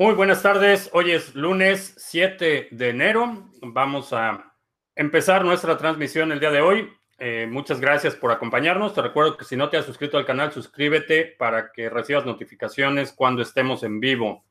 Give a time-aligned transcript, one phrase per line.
[0.00, 0.88] Muy buenas tardes.
[0.92, 3.50] Hoy es lunes 7 de enero.
[3.60, 4.54] Vamos a
[4.94, 6.88] empezar nuestra transmisión el día de hoy.
[7.18, 8.94] Eh, muchas gracias por acompañarnos.
[8.94, 13.12] Te recuerdo que si no te has suscrito al canal, suscríbete para que recibas notificaciones
[13.12, 14.44] cuando estemos en vivo.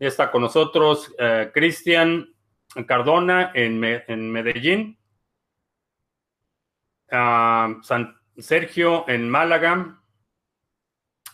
[0.00, 2.34] Está con nosotros eh, Cristian
[2.84, 3.78] Cardona en,
[4.32, 4.98] Medellín,
[7.12, 10.02] ah, San Sergio en Málaga,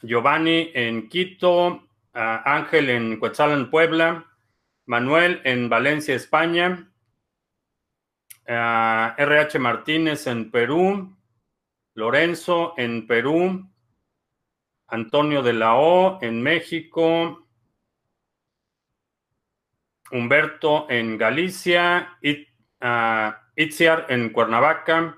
[0.02, 1.87] Giovanni en Quito,
[2.18, 4.26] Ángel en Cuetzalan, Puebla,
[4.86, 6.90] Manuel en Valencia, España,
[8.46, 11.16] RH Martínez en Perú,
[11.94, 13.70] Lorenzo en Perú,
[14.88, 17.46] Antonio de la O en México,
[20.10, 22.48] Humberto en Galicia, It,
[23.54, 25.16] Itziar en Cuernavaca,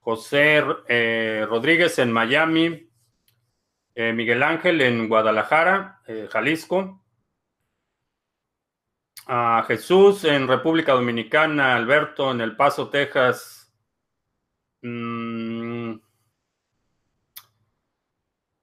[0.00, 2.87] José eh, Rodríguez en Miami,
[3.98, 7.02] eh, Miguel Ángel en Guadalajara, eh, Jalisco.
[9.26, 13.74] A Jesús en República Dominicana, Alberto en El Paso, Texas.
[14.82, 15.94] Mm,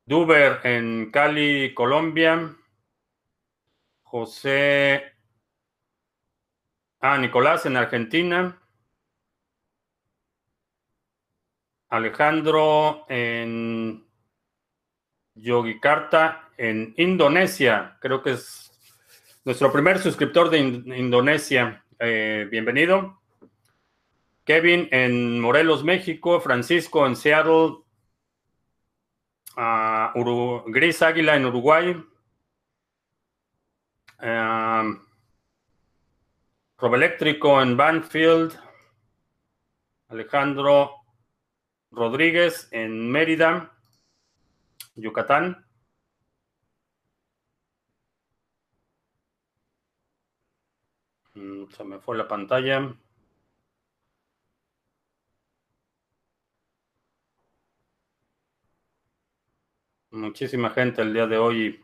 [0.06, 2.56] Duber en Cali, Colombia.
[4.04, 5.04] José.
[7.02, 8.62] Ah, Nicolás en Argentina.
[11.90, 14.05] Alejandro en
[15.36, 17.98] Yogikarta en Indonesia.
[18.00, 18.72] Creo que es
[19.44, 21.84] nuestro primer suscriptor de Indonesia.
[22.00, 23.22] Eh, bienvenido.
[24.46, 26.40] Kevin en Morelos, México.
[26.40, 27.78] Francisco en Seattle.
[29.58, 32.04] Uh, Gris Águila en Uruguay.
[34.22, 35.00] Uh,
[36.78, 38.58] Robeléctrico en Banfield.
[40.08, 40.92] Alejandro
[41.92, 43.75] Rodríguez en Mérida.
[44.96, 45.66] Yucatán.
[51.36, 52.96] Mm, se me fue la pantalla.
[60.12, 61.84] Muchísima gente el día de hoy.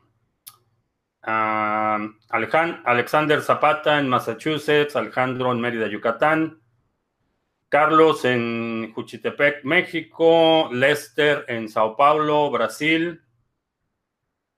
[1.24, 6.61] Ah, Alexander Zapata en Massachusetts, Alejandro en Mérida, Yucatán.
[7.72, 13.22] Carlos en Juchitepec, México, Lester en Sao Paulo, Brasil,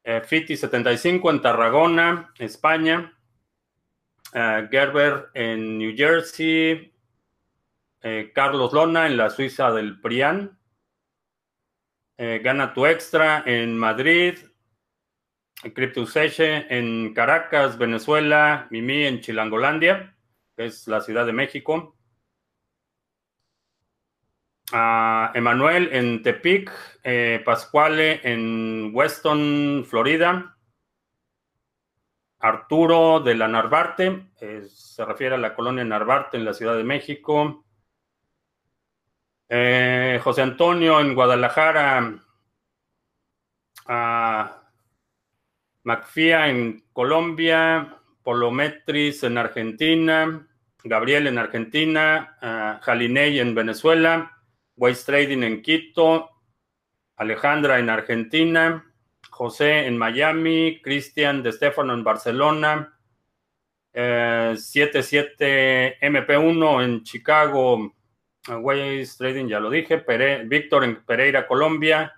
[0.04, 3.16] eh, Fiti75 en Tarragona, España,
[4.34, 6.92] eh, Gerber en New Jersey,
[8.02, 10.60] eh, Carlos Lona en la Suiza del Prián,
[12.18, 14.38] Gana tu Extra en Madrid,
[15.74, 20.16] Cryptoseche en Caracas, Venezuela, Mimi en Chilangolandia,
[20.56, 21.98] que es la Ciudad de México,
[24.72, 26.72] a Emanuel en Tepic,
[27.04, 30.56] eh, Pascuale en Weston, Florida,
[32.40, 36.84] Arturo de la Narvarte, eh, se refiere a la colonia Narvarte en la Ciudad de
[36.84, 37.66] México,
[39.50, 42.20] eh, José Antonio en Guadalajara,
[45.84, 50.48] Macfia en Colombia, Polometris en Argentina,
[50.86, 52.38] Gabriel en Argentina,
[52.82, 54.33] Jalinei en Venezuela,
[54.76, 56.30] Waste Trading en Quito,
[57.16, 58.86] Alejandra en Argentina,
[59.30, 62.98] José en Miami, Cristian de Stefano en Barcelona,
[63.94, 67.94] 77MP1 eh, en Chicago,
[68.48, 70.04] Waste Trading, ya lo dije,
[70.46, 72.14] Víctor en Pereira, Colombia,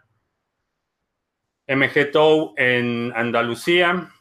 [1.68, 4.12] MG Tow en Andalucía,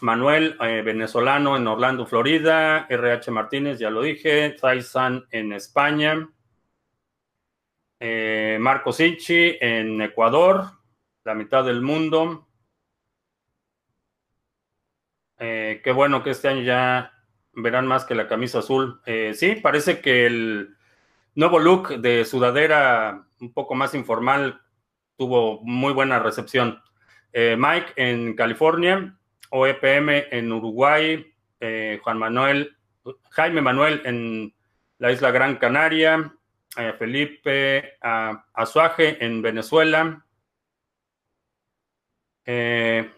[0.00, 6.28] Manuel eh, venezolano en Orlando, Florida, RH Martínez, ya lo dije, Taisan en España,
[7.98, 10.72] eh, Marco en Ecuador,
[11.24, 12.46] la mitad del mundo.
[15.38, 17.12] Eh, qué bueno que este año ya
[17.52, 19.00] verán más que la camisa azul.
[19.06, 20.76] Eh, sí, parece que el
[21.34, 24.60] nuevo look de sudadera un poco más informal
[25.16, 26.82] tuvo muy buena recepción.
[27.34, 29.14] Mike en California,
[29.50, 31.34] OEPM en Uruguay,
[32.02, 32.78] Juan Manuel,
[33.30, 34.54] Jaime Manuel en
[34.98, 36.32] la isla Gran Canaria,
[36.98, 40.26] Felipe Azuaje en Venezuela.
[42.44, 43.10] Eh,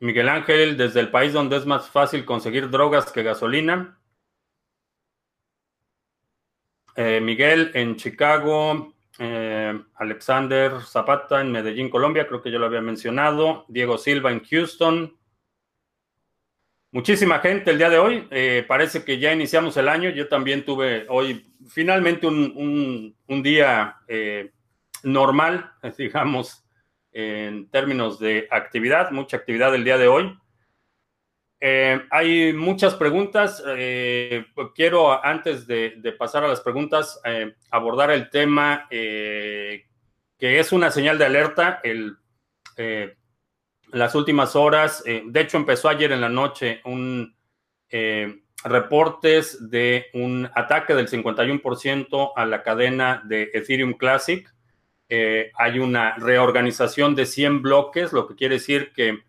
[0.00, 3.98] Miguel Ángel, desde el país donde es más fácil conseguir drogas que gasolina.
[6.96, 8.94] Eh, Miguel en Chicago.
[9.20, 13.64] Eh, Alexander Zapata en Medellín, Colombia, creo que yo lo había mencionado.
[13.68, 15.17] Diego Silva en Houston.
[16.90, 18.26] Muchísima gente el día de hoy.
[18.30, 20.08] Eh, parece que ya iniciamos el año.
[20.08, 24.52] Yo también tuve hoy finalmente un, día eh,
[25.02, 26.64] normal, digamos,
[27.12, 30.38] en términos de actividad, mucha actividad el día de hoy.
[31.60, 33.62] Eh, hay muchas preguntas.
[34.74, 37.20] Quiero, antes de, pasar a las preguntas,
[37.70, 39.84] abordar el tema que
[40.38, 41.80] es una señal de alerta.
[41.82, 42.16] El,
[43.92, 47.34] las últimas horas, de hecho empezó ayer en la noche un
[48.64, 54.46] reportes de un ataque del 51% a la cadena de Ethereum Classic.
[55.08, 59.22] hay una reorganización de 100 bloques, lo que quiere decir que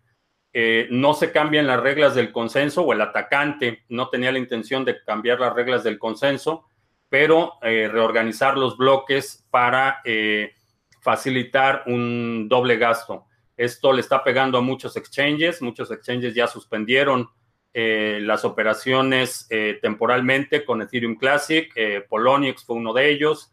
[0.52, 4.84] eh, no se cambian las reglas del consenso o el atacante no tenía la intención
[4.84, 6.64] de cambiar las reglas del consenso,
[7.08, 10.54] pero eh, reorganizar los bloques para eh,
[11.00, 13.26] facilitar un doble gasto.
[13.60, 17.28] Esto le está pegando a muchos exchanges, muchos exchanges ya suspendieron
[17.72, 19.46] las operaciones
[19.80, 21.72] temporalmente con Ethereum Classic,
[22.08, 23.52] Poloniex fue uno de ellos.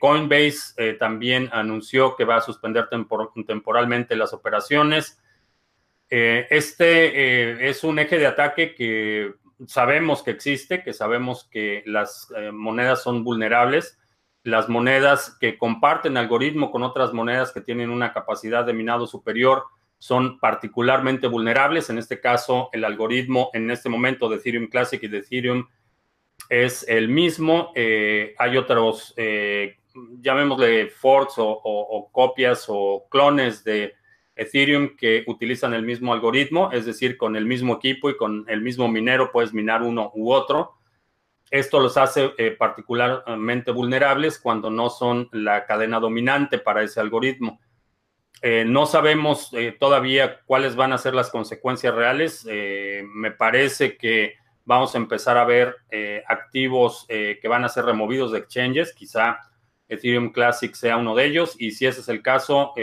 [0.00, 2.88] Coinbase también anunció que va a suspender
[3.46, 5.22] temporalmente las operaciones.
[6.08, 9.34] Eh, este eh, es un eje de ataque que
[9.66, 13.98] sabemos que existe, que sabemos que las eh, monedas son vulnerables.
[14.46, 19.64] Las monedas que comparten algoritmo con otras monedas que tienen una capacidad de minado superior
[19.98, 21.90] son particularmente vulnerables.
[21.90, 25.66] En este caso, el algoritmo en este momento de Ethereum Classic y de Ethereum
[26.48, 27.72] es el mismo.
[27.74, 29.16] hay otros,
[30.20, 33.94] llamémosle forks o copias o clones de
[34.36, 38.60] Ethereum que utilizan el mismo algoritmo, es decir, con el mismo equipo y con el
[38.60, 40.74] mismo minero puedes minar uno u otro.
[41.50, 47.60] Esto los hace eh, particularmente vulnerables cuando no son la cadena dominante para ese algoritmo.
[48.42, 52.44] Eh, no sabemos eh, todavía cuáles van a ser las consecuencias reales.
[52.44, 54.34] me parece que
[54.64, 55.76] vamos a empezar a ver
[56.26, 58.92] activos que van a ser removidos de exchanges.
[58.92, 59.38] Quizá
[59.88, 61.54] Ethereum Classic sea uno de ellos.
[61.58, 62.74] Y si ese es el caso,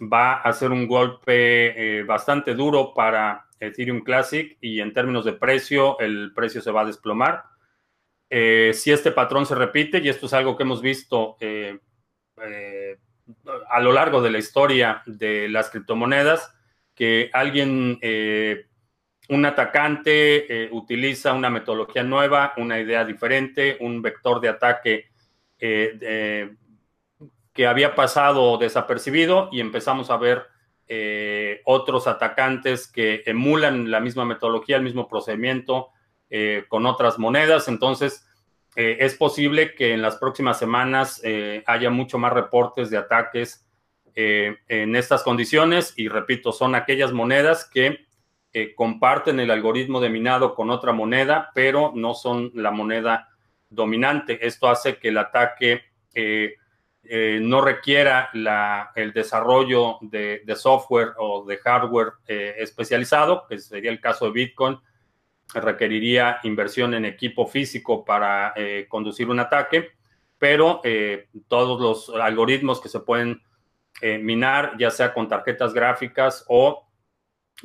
[0.00, 5.98] va a ser un golpe bastante duro para Ethereum Classic y en términos de precio,
[6.00, 7.44] el precio se va a desplomar.
[8.30, 11.78] Eh, si este patrón se repite, y esto es algo que hemos visto eh,
[13.70, 16.52] a lo largo de la historia de las criptomonedas,
[16.94, 17.98] que alguien,
[19.28, 25.08] un atacante, utiliza una metodología nueva, una idea diferente, un vector de ataque
[27.54, 30.53] que había pasado desapercibido y empezamos a ver
[30.86, 35.88] eh, otros atacantes que emulan la misma metodología, el mismo procedimiento
[36.28, 37.68] eh, con otras monedas.
[37.68, 38.26] Entonces,
[38.76, 41.22] eh, es posible que en las próximas semanas
[41.66, 43.66] haya mucho más reportes de ataques
[44.16, 48.04] en estas condiciones y repito, son aquellas monedas que
[48.76, 53.28] comparten el algoritmo de minado con otra moneda, pero no son la moneda
[53.70, 54.46] dominante.
[54.46, 55.82] Esto hace que el ataque
[57.06, 58.30] eh, no requiera
[58.94, 64.78] el desarrollo de, software o de hardware eh, especializado, que sería el caso de Bitcoin,
[65.52, 69.90] requeriría inversión en equipo físico para eh, conducir un ataque,
[70.38, 70.80] pero
[71.48, 73.40] todos los algoritmos que se pueden
[74.02, 76.86] minar, ya sea con tarjetas gráficas o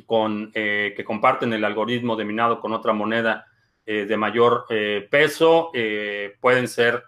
[0.06, 3.46] con que comparten el algoritmo de minado con otra moneda
[3.84, 4.64] de mayor
[5.10, 5.72] peso,
[6.40, 7.04] pueden ser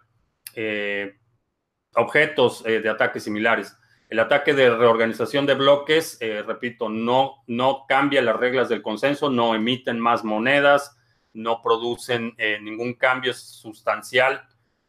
[1.95, 3.77] objetos eh, de ataques similares.
[4.09, 9.31] El ataque de reorganización de bloques, eh, repito, no, no cambia las reglas del consenso,
[9.31, 10.97] no emiten más monedas,
[11.33, 14.43] no producen eh, ningún cambio sustancial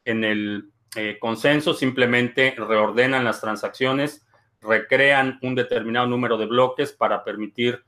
[0.04, 0.70] en el
[1.20, 4.28] consenso, simplemente reordenan las transacciones,
[4.62, 7.84] recrean un determinado número de bloques para permitir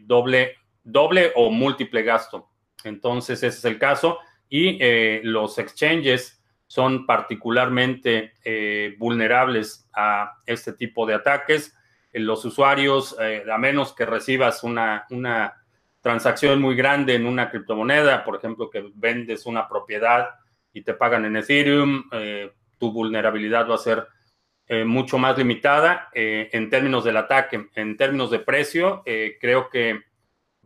[0.00, 2.50] doble, doble o múltiple gasto.
[2.82, 4.18] Entonces, ese es el caso.
[4.48, 4.80] Y
[5.22, 11.76] los exchanges son particularmente eh, vulnerables a este tipo de ataques.
[12.12, 15.60] Eh, los usuarios, eh, a menos que recibas una, una,
[16.00, 20.34] transacción muy grande en una criptomoneda, por ejemplo, que vendes una propiedad
[20.74, 22.10] y te pagan en Ethereum,
[22.76, 24.06] tu vulnerabilidad va a ser
[24.84, 27.70] mucho más limitada en términos del ataque.
[27.74, 29.02] En términos de precio,
[29.40, 30.02] creo que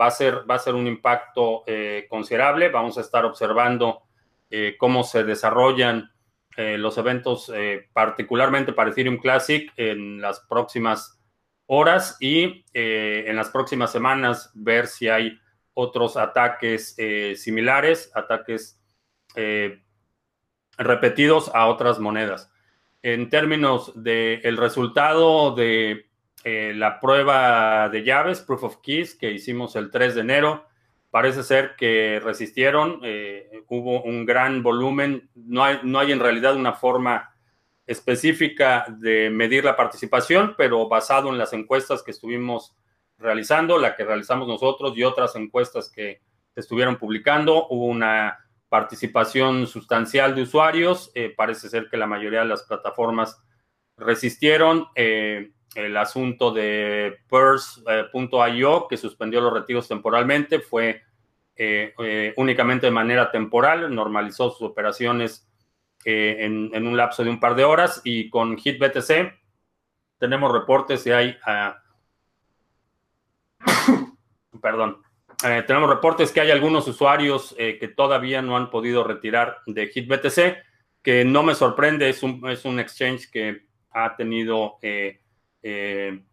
[0.00, 1.62] va a ser, va a ser un impacto
[2.09, 2.69] considerable.
[2.69, 4.07] Vamos a estar observando
[4.50, 6.11] eh, cómo se desarrollan
[6.57, 11.21] eh, los eventos, eh, particularmente para Ethereum Classic, en las próximas
[11.67, 15.38] horas y en las próximas semanas ver si hay
[15.75, 16.97] otros ataques
[17.37, 18.81] similares, ataques
[20.78, 22.50] repetidos a otras monedas.
[23.02, 26.07] En términos del resultado de
[26.43, 30.69] la prueba de llaves, Proof of Keys, que hicimos el 3 de enero,
[31.10, 36.56] parece ser que resistieron, eh, hubo un gran volumen, no hay, no hay en realidad
[36.56, 37.34] una forma
[37.86, 42.76] específica de medir la participación, pero basado en las encuestas que estuvimos
[43.16, 46.20] realizando, la que realizamos nosotros y otras encuestas que
[46.54, 48.38] estuvieron publicando, hubo una
[48.68, 51.10] participación sustancial de usuarios.
[51.14, 53.42] Eh, parece ser que la mayoría de las plataformas
[53.96, 54.86] resistieron.
[54.94, 55.52] Eh,
[55.85, 61.02] el asunto de Purse.io, que suspendió los retiros temporalmente, fue
[61.56, 65.49] eh, únicamente de manera temporal, normalizó sus operaciones
[66.04, 69.38] en, un lapso de un par de horas y con HitBTC
[70.18, 71.37] tenemos reportes de hay...
[71.44, 71.80] Ah,
[74.62, 75.02] perdón,
[75.44, 79.90] eh, tenemos reportes que hay algunos usuarios eh, que todavía no han podido retirar de
[79.92, 80.56] HitBTC,
[81.02, 84.78] que no me sorprende, es un, es un exchange que ha tenido
[85.62, 86.24] eh,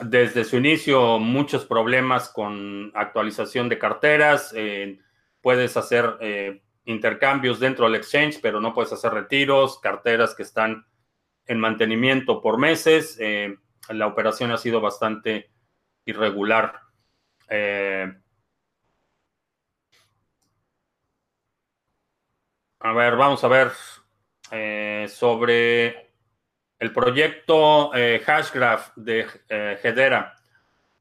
[0.00, 4.54] desde su inicio muchos problemas con actualización de carteras.
[5.40, 10.86] puedes hacer intercambios dentro del exchange, pero no puedes hacer retiros, carteras que están
[11.46, 13.18] en mantenimiento por meses.
[13.88, 15.52] la operación ha sido bastante
[16.04, 16.80] irregular.
[17.48, 18.12] Eh,
[22.80, 23.72] a ver, vamos a ver
[24.50, 26.11] eh, sobre
[26.82, 30.34] el proyecto eh, Hashgraph de Hedera.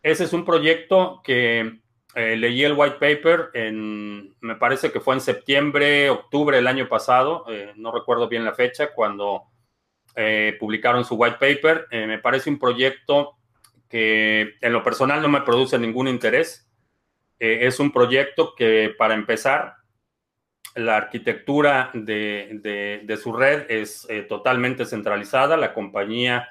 [0.02, 1.80] Ese es un proyecto que
[2.14, 7.46] leí el white paper en, me parece que fue en septiembre, octubre del año pasado,
[7.76, 9.46] no recuerdo bien la fecha, cuando
[10.60, 11.88] publicaron su white paper.
[11.92, 13.38] me parece un proyecto
[13.92, 16.72] que en lo personal no me produce ningún interés.
[17.38, 19.76] Eh, es un proyecto que, para empezar,
[20.76, 25.58] la arquitectura de, su red es eh, totalmente centralizada.
[25.58, 26.50] La compañía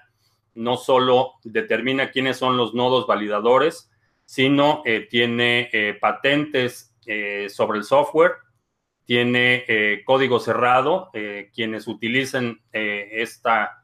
[0.55, 3.91] no solo determina quiénes son los nodos validadores,
[4.25, 6.95] sino eh, tiene patentes
[7.49, 8.33] sobre el software,
[9.05, 9.65] tiene
[10.05, 11.11] código cerrado.
[11.53, 13.83] quienes utilicen esta,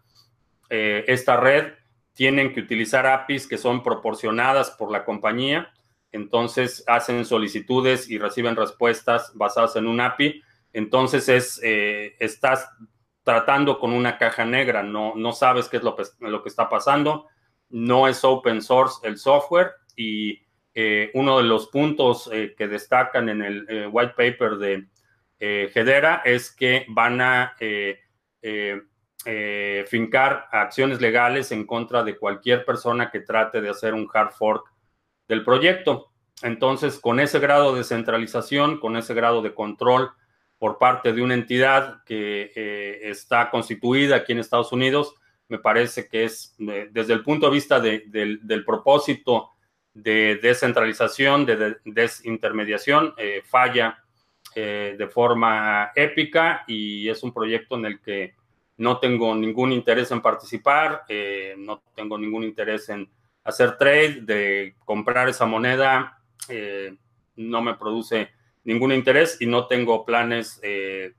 [0.68, 1.72] esta red
[2.16, 5.70] tienen que utilizar APIs que son proporcionadas por la compañía.
[6.16, 10.42] Entonces hacen solicitudes y reciben respuestas basadas en un API.
[10.72, 12.70] Entonces es, eh, estás
[13.22, 17.26] tratando con una caja negra, no, no sabes qué es lo lo que está pasando.
[17.68, 20.40] No es open source el software y
[20.74, 24.86] eh, uno de los puntos eh, que destacan en el white paper de
[25.38, 27.54] Hedera es que van a
[29.86, 34.75] fincar acciones legales en contra de cualquier persona que trate de hacer un hard fork
[35.28, 36.12] del proyecto.
[36.42, 40.10] Entonces, con ese grado de centralización, con ese grado de control
[40.58, 45.14] por parte de una entidad que eh, está constituida aquí en Estados Unidos,
[45.48, 49.50] me parece que es, eh, desde el punto de vista del propósito
[49.94, 53.14] de descentralización, de, desintermediación,
[53.44, 54.02] falla
[54.54, 58.34] de forma épica y es un proyecto en el que
[58.78, 63.08] no tengo ningún interés en participar, eh, no tengo ningún interés en
[63.46, 66.96] hacer trade, de comprar esa moneda, eh,
[67.36, 68.30] no me produce
[68.64, 71.14] ningún interés y no tengo planes eh,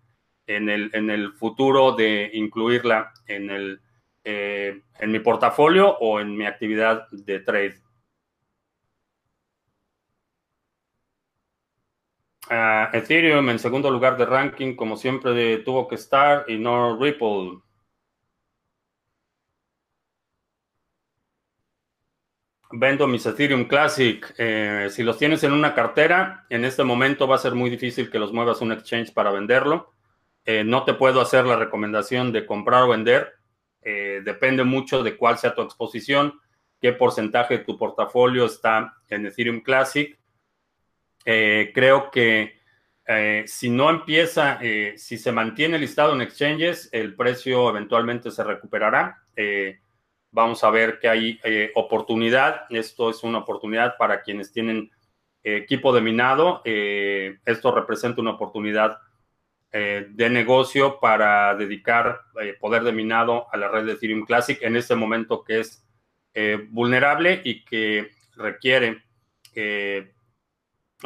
[0.46, 3.82] en, el, en, el, futuro de incluirla en, el,
[4.24, 7.82] en mi portafolio o en mi actividad de trade.
[12.50, 17.60] Ethereum en segundo lugar de ranking, como siempre tuvo que estar, y no Ripple.
[22.72, 24.34] Vendo mis Ethereum Classic.
[24.38, 28.10] Eh, si los tienes en una cartera, en este momento va a ser muy difícil
[28.10, 29.94] que los muevas a un exchange para venderlo.
[30.44, 33.36] Eh, no te puedo hacer la recomendación de comprar o vender.
[33.82, 36.42] Eh, depende mucho de cuál sea tu exposición,
[36.82, 40.18] qué porcentaje de tu portafolio está en Ethereum Classic
[41.74, 42.56] creo que
[43.48, 44.60] si no empieza,
[44.96, 49.26] si se mantiene listado en exchanges, el precio eventualmente se recuperará.
[50.38, 51.40] Vamos a ver que hay
[51.74, 52.68] oportunidad.
[52.70, 54.92] Esto es una oportunidad para quienes tienen
[55.44, 56.62] equipo de minado.
[56.64, 59.00] esto representa una oportunidad
[59.72, 62.22] de negocio para dedicar
[62.60, 65.84] poder de minado a la red de Ethereum Classic en este momento que es
[66.70, 69.04] vulnerable y que requiere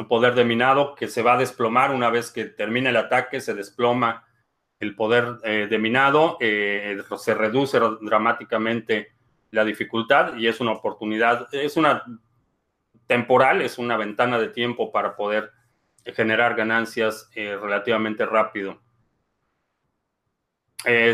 [0.08, 3.54] poder de minado que se va a desplomar una vez que termine el ataque, se
[3.54, 4.26] desploma
[4.82, 9.11] el poder eh, de minado, eh, se reduce dramáticamente
[9.52, 12.04] la dificultad y es una oportunidad, es una
[13.06, 15.52] temporal, es una ventana de tiempo para poder
[16.04, 18.80] generar ganancias eh, relativamente rápido.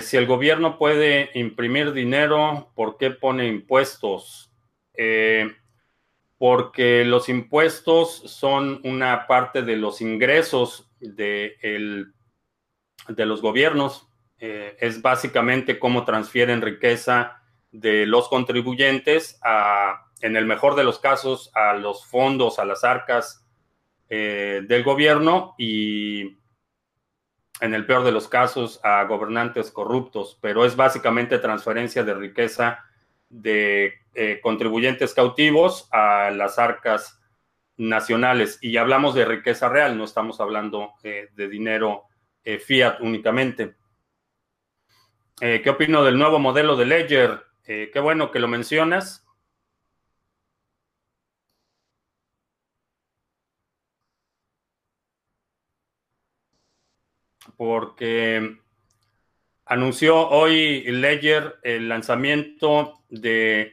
[0.01, 4.47] si el gobierno puede imprimir dinero, ¿por qué pone impuestos?
[6.39, 11.57] porque los impuestos son una parte de los ingresos de,
[13.09, 14.09] de los gobiernos.
[14.39, 17.38] es básicamente cómo transfieren riqueza
[17.71, 22.85] de los contribuyentes a, en el mejor de los casos, a los fondos, a las
[22.85, 23.45] arcas
[24.09, 26.39] del gobierno y
[27.61, 32.85] en el peor de los casos a gobernantes corruptos, pero es básicamente transferencia de riqueza
[33.29, 37.21] de eh, contribuyentes cautivos a las arcas
[37.77, 38.59] nacionales.
[38.63, 42.05] Y hablamos de riqueza real, no estamos hablando eh, de dinero
[42.45, 43.77] eh, fiat únicamente.
[45.41, 47.41] ¿Qué opino del nuevo modelo de Ledger?
[47.69, 49.29] Qué bueno que lo mencionas.
[57.59, 58.57] porque
[59.67, 63.73] anunció hoy Ledger el lanzamiento de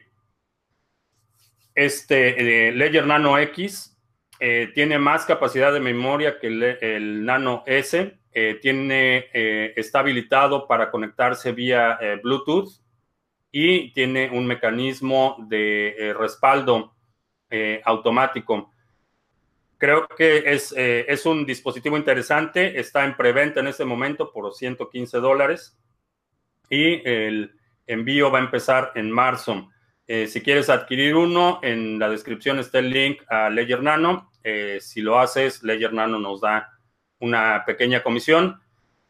[1.74, 3.96] este Ledger Nano X.
[4.40, 8.18] Eh, tiene más capacidad de memoria que el, Nano S.
[8.32, 12.85] Eh, tiene, eh, está habilitado para conectarse vía Bluetooth
[13.58, 16.94] y tiene un mecanismo de respaldo
[17.84, 18.70] automático.
[19.78, 22.80] Creo que es, eh, es un dispositivo interesante.
[22.80, 25.78] Está en preventa en este momento por 115 dólares.
[26.70, 27.54] Y el
[27.86, 29.68] envío va a empezar en marzo.
[30.06, 34.32] Eh, si quieres adquirir uno, en la descripción está el link a Ledger Nano.
[34.42, 36.70] Eh, si lo haces, Ledger Nano nos da
[37.18, 38.60] una pequeña comisión.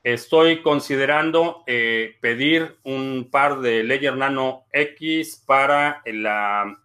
[0.06, 6.78] Estoy considerando pedir un par de Ledger Nano X para la,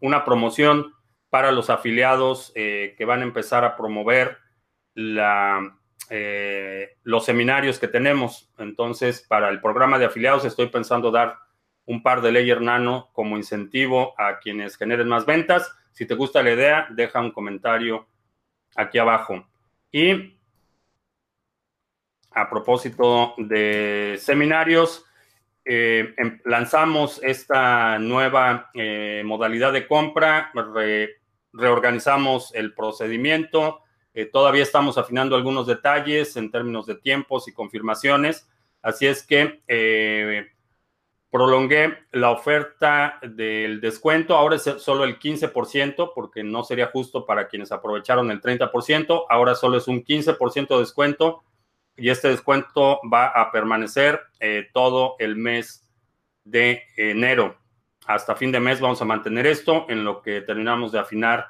[0.00, 0.92] una promoción
[1.30, 4.38] para los afiliados eh, que van a empezar a promover
[6.10, 8.50] eh, los seminarios que tenemos.
[8.58, 11.36] Entonces, para el programa de afiliados estoy pensando dar
[11.84, 15.74] un par de Layer Nano como incentivo a quienes generen más ventas.
[15.92, 18.06] Si te gusta la idea, deja un comentario
[18.76, 19.46] aquí abajo.
[19.90, 20.37] Y
[22.40, 25.04] a propósito de seminarios,
[25.64, 28.70] eh, em, lanzamos esta nueva
[29.24, 30.50] modalidad de compra,
[31.52, 33.82] reorganizamos el procedimiento.
[34.14, 38.48] Eh, todavía estamos afinando algunos detalles en términos de tiempos y confirmaciones.
[38.82, 40.46] Así es que eh,
[41.30, 44.36] prolongué la oferta del descuento.
[44.36, 49.26] Ahora es solo el 15% porque no sería justo para quienes aprovecharon el 30%.
[49.28, 51.42] Ahora solo es un 15% de descuento
[51.98, 55.88] y este descuento va a permanecer eh, todo el mes
[56.44, 57.58] de enero
[58.08, 61.48] hasta fin de mes vamos a mantener esto en lo que terminamos de afinar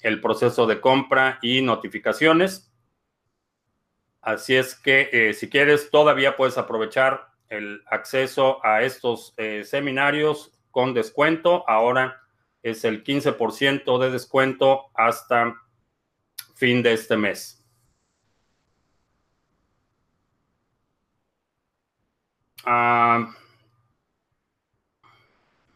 [0.00, 2.72] el proceso de compra y notificaciones.
[4.22, 10.58] Así es que eh, si quieres, todavía puedes aprovechar el acceso a estos eh, seminarios
[10.70, 11.68] con descuento.
[11.68, 12.22] Ahora
[12.62, 15.56] es el 15% de descuento hasta
[16.54, 17.57] fin de este mes.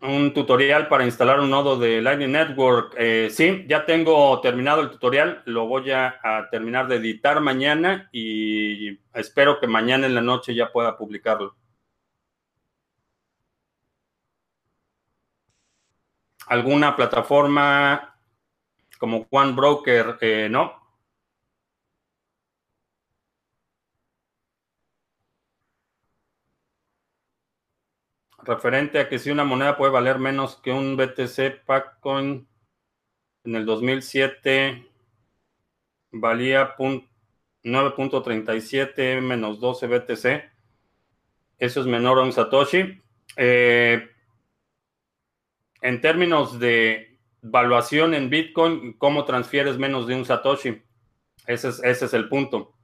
[0.03, 2.95] Un tutorial para instalar un nodo de Lightning Network.
[2.99, 5.43] Eh, sí, ya tengo terminado el tutorial.
[5.47, 6.19] Lo voy a,
[6.51, 11.57] terminar de editar mañana y espero que mañana en la noche ya pueda publicarlo.
[16.49, 18.19] ¿Alguna plataforma
[18.99, 20.19] como One Broker?
[20.21, 20.82] Eh, no.
[28.43, 32.49] Referente a que si una moneda puede valer menos que un BTC Paccoin
[33.45, 34.89] en el 2007
[36.13, 40.51] valía 9.37 menos 12 BTC.
[41.59, 43.01] Eso es menor a un Satoshi.
[43.37, 44.09] Eh,
[45.81, 50.83] en términos de valuación en Bitcoin, ¿cómo transfieres menos de un Satoshi?
[51.47, 52.75] Ese es, ese es el punto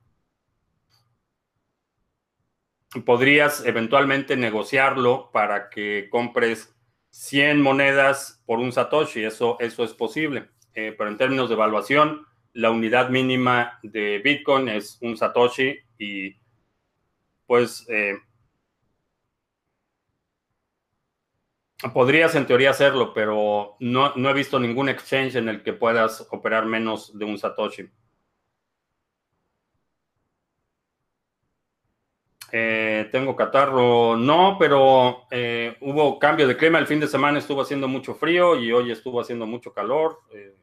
[3.05, 6.74] podrías eventualmente negociarlo para que compres
[7.11, 9.24] 100 monedas por un Satoshi.
[9.24, 10.48] Eso, eso es posible.
[10.74, 16.37] Eh, pero en términos de evaluación, la unidad mínima de Bitcoin es un Satoshi y
[17.46, 18.18] pues eh,
[21.92, 26.27] podrías en teoría hacerlo, pero no, no he visto ningún exchange en el que puedas
[26.31, 27.88] operar menos de un Satoshi.
[32.51, 36.79] Eh, tengo catarro, no, pero eh, hubo cambio de clima.
[36.79, 40.21] El fin de semana estuvo haciendo mucho frío y hoy estuvo haciendo mucho calor.
[40.33, 40.57] Eh,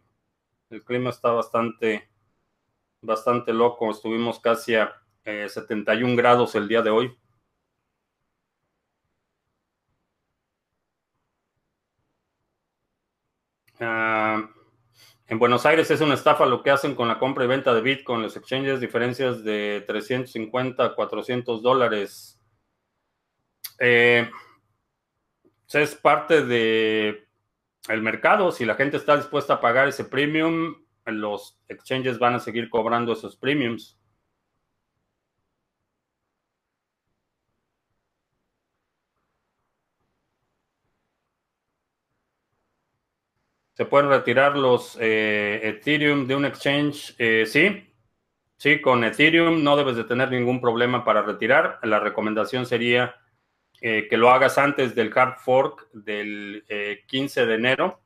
[0.72, 2.10] el clima está bastante,
[3.02, 3.92] bastante loco.
[3.92, 4.94] Estuvimos casi a
[5.26, 7.18] 71 grados el día de hoy.
[13.80, 14.50] Ah,
[15.28, 17.82] En Buenos Aires es una estafa lo que hacen con la compra y venta de
[17.82, 18.22] Bitcoin.
[18.22, 22.40] Los exchanges, diferencias de 350 a 400 dólares.
[23.80, 24.30] Eh,
[25.74, 27.28] es parte de
[27.90, 28.52] el mercado.
[28.52, 33.14] Si la gente está dispuesta a pagar ese premium, los exchanges van a seguir cobrando
[33.14, 34.00] esos premiums.
[43.86, 47.14] ¿Se pueden retirar los eh, Ethereum de un exchange?
[47.20, 47.88] Eh, sí,
[48.58, 51.78] sí, con Ethereum no debes de tener ningún problema para retirar.
[51.84, 53.14] La recomendación sería
[53.82, 56.66] eh, que lo hagas antes del hard fork del
[57.06, 58.02] 15 de enero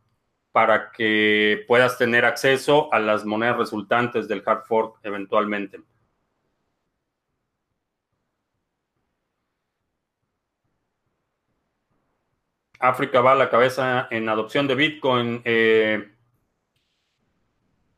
[0.52, 5.80] para que puedas tener acceso a las monedas resultantes del hard fork eventualmente.
[12.80, 15.42] África va a la cabeza en adopción de Bitcoin.
[15.44, 16.12] Eh,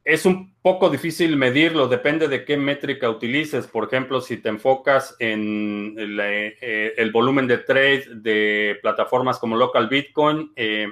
[0.04, 3.68] es un poco difícil medirlo, depende de qué métrica utilices.
[3.68, 9.88] Por ejemplo, si te enfocas en el, eh, volumen de trade de plataformas como Local
[9.88, 10.92] Bitcoin, eh,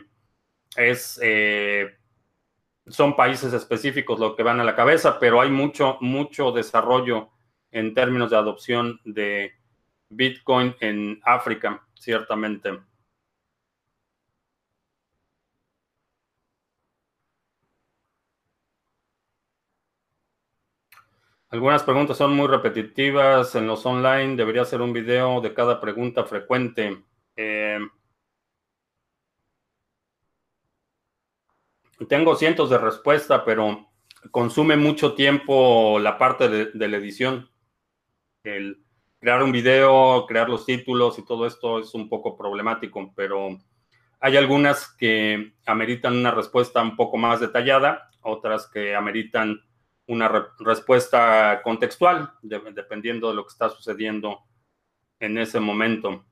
[0.75, 1.19] es,
[2.88, 7.30] son países específicos lo que van a la cabeza, pero hay mucho, mucho desarrollo
[7.71, 9.54] en términos de adopción de
[10.10, 12.88] Bitcoin en África, ciertamente.
[21.51, 24.35] Algunas preguntas son muy repetitivas en los online.
[24.35, 27.03] Debería ser un video de cada pregunta frecuente.
[27.35, 27.79] Eh,
[32.07, 33.89] tengo cientos de respuestas, pero
[34.29, 37.49] consume mucho tiempo la parte de, la edición.
[38.43, 38.83] El
[39.19, 43.57] crear un video, crear los títulos y todo esto es un poco problemático, pero
[44.19, 49.62] hay algunas que ameritan una respuesta un poco más detallada, otras que ameritan
[50.09, 54.39] una respuesta contextual, dependiendo de lo que está sucediendo
[55.19, 56.25] en ese momento.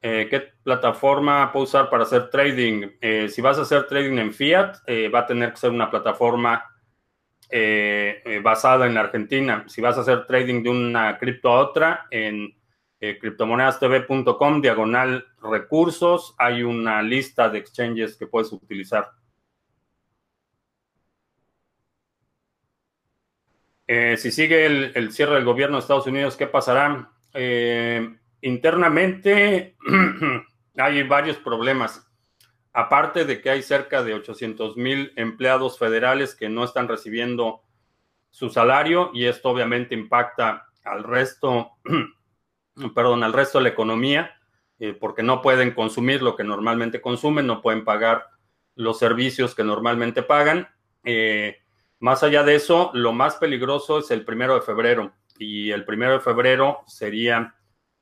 [0.00, 2.90] Eh, ¿Qué plataforma puedo usar para hacer trading?
[3.00, 5.90] Eh, si vas a hacer trading en fiat, eh, va a tener que ser una
[5.90, 6.68] plataforma
[8.42, 9.64] basada en Argentina.
[9.68, 12.56] Si vas a hacer trading de una cripto a otra, en
[12.98, 19.10] criptomonedastv.com, diagonal recursos, hay una lista de exchanges que puedes utilizar.
[23.86, 27.10] Eh, si sigue el, cierre del gobierno de Estados Unidos, ¿qué pasará?
[27.34, 29.76] Eh, internamente
[30.76, 32.08] hay varios problemas.
[32.72, 37.62] Aparte de que hay cerca de 800 mil empleados federales que no están recibiendo
[38.30, 41.72] su salario y esto obviamente impacta al resto,
[42.94, 44.34] perdón, al resto de la economía,
[44.78, 48.26] eh, porque no pueden consumir lo que normalmente consumen, no pueden pagar
[48.74, 50.68] los servicios que normalmente pagan.
[52.02, 55.12] Más allá de eso, lo más peligroso es el primero de febrero.
[55.38, 57.54] Y el primero de febrero sería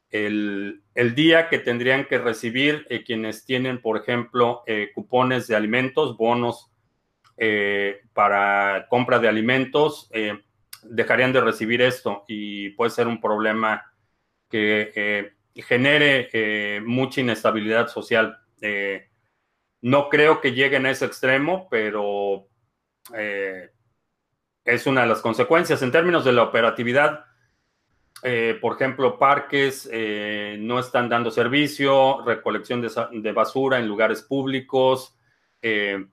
[0.09, 0.83] el,
[1.15, 6.71] día que tendrían que recibir eh, quienes tienen, por ejemplo, eh, cupones de alimentos, bonos
[7.37, 10.11] eh, para compra de alimentos,
[10.83, 13.93] dejarían de recibir esto y puede ser un problema
[14.49, 18.39] que genere mucha inestabilidad social.
[19.83, 22.49] no creo que lleguen a ese extremo, pero
[24.71, 25.83] es una de las consecuencias.
[25.83, 27.25] En términos de la operatividad,
[28.23, 35.17] eh, por ejemplo, parques eh, no están dando servicio, recolección de, basura en lugares públicos.
[35.63, 36.07] Eh,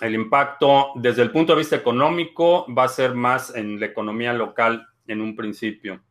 [0.00, 4.32] el impacto desde el punto de vista económico va a ser más en la economía
[4.32, 6.02] local en un principio.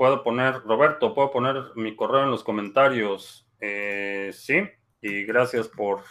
[0.00, 3.46] Puedo poner, Roberto, puedo poner mi correo en los comentarios.
[3.60, 4.62] Eh, sí,
[5.02, 6.02] y gracias por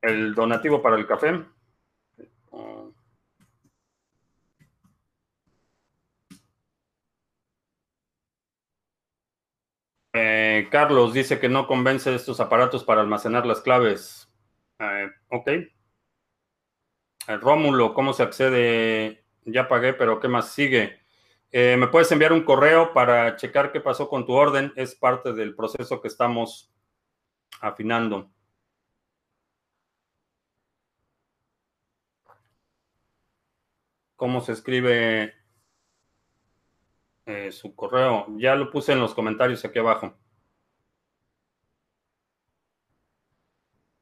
[0.00, 1.44] el donativo para el café.
[10.12, 14.32] Eh, Carlos dice que no convence estos aparatos para almacenar las claves.
[14.78, 15.50] Eh, ok.
[17.26, 19.24] Rómulo, ¿cómo se accede?
[19.44, 21.03] Ya pagué, pero ¿qué más sigue?
[21.56, 24.72] Eh, me puedes enviar un correo para checar qué pasó con tu orden.
[24.74, 26.74] Es parte del proceso que estamos
[27.60, 28.28] afinando.
[34.16, 35.34] ¿Cómo se escribe
[37.26, 38.26] eh, su correo?
[38.36, 40.12] Ya lo puse en los comentarios aquí abajo.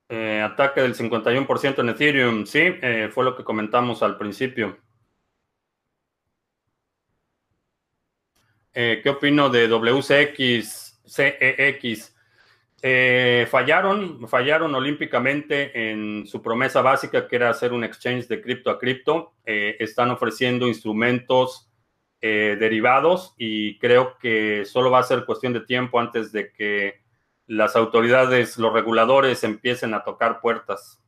[0.08, 2.62] Eh, Ataque del 51% en Ethereum, sí,
[3.10, 4.78] fue lo que comentamos al principio.
[8.74, 12.16] Eh, ¿Qué opino de WCX, CEX?
[12.84, 18.70] Eh, fallaron, fallaron olímpicamente en su promesa básica, que era hacer un exchange de cripto
[18.70, 19.34] a cripto.
[19.44, 21.68] están ofreciendo instrumentos
[22.20, 27.02] derivados y creo que solo va a ser cuestión de tiempo antes de que
[27.46, 31.01] las autoridades, los reguladores empiecen a tocar puertas.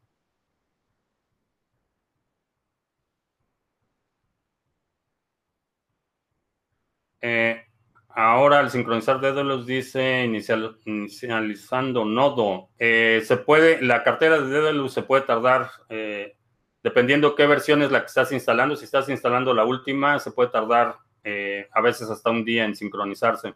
[7.26, 7.64] Eh,
[8.10, 12.68] ahora al sincronizar Dedalus dice inicializando nodo.
[12.78, 16.36] Eh, se puede, la cartera de Dedalus se puede tardar, eh,
[16.82, 18.76] dependiendo qué versión es la que estás instalando.
[18.76, 20.98] Si estás instalando la última, se puede tardar
[21.72, 23.54] a veces hasta un día en sincronizarse.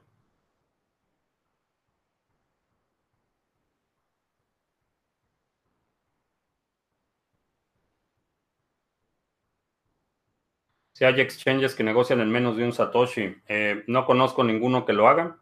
[10.99, 14.93] Si hay exchanges que negocian en menos de un Satoshi, eh, no conozco ninguno que
[14.93, 15.39] lo haga.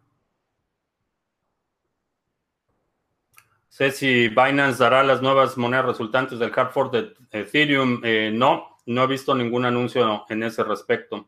[3.71, 8.03] Sé si Binance dará las nuevas monedas resultantes del hard fork de Ethereum.
[8.05, 11.27] Eh, no, no he visto ningún anuncio en ese respecto.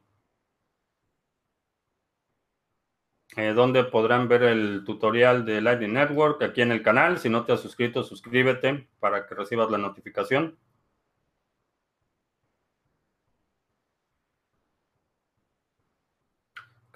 [3.34, 6.42] Eh, ¿Dónde podrán ver el tutorial de Lightning Network?
[6.42, 7.18] Aquí en el canal.
[7.18, 10.58] Si no te has suscrito, suscríbete para que recibas la notificación.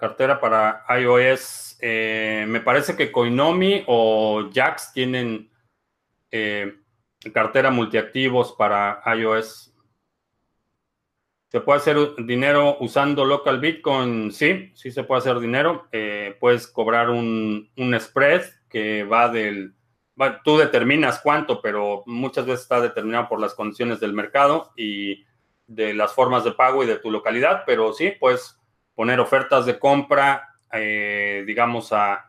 [0.03, 1.77] Cartera para iOS.
[1.79, 5.49] Eh, me parece que Coinomi o Jax tienen
[6.29, 6.73] eh,
[7.33, 9.73] cartera multiactivos para iOS.
[11.47, 14.33] ¿Se puede hacer dinero usando local Bitcoin?
[14.33, 15.87] Sí, sí se puede hacer dinero.
[15.93, 19.73] Eh, puedes cobrar un, spread que va del...
[20.43, 25.23] tú determinas cuánto, pero muchas veces está determinado por las condiciones del mercado y
[25.65, 28.59] de las formas de pago y de tu localidad, pero sí, pues
[28.95, 32.25] poner ofertas de compra, eh, digamos, a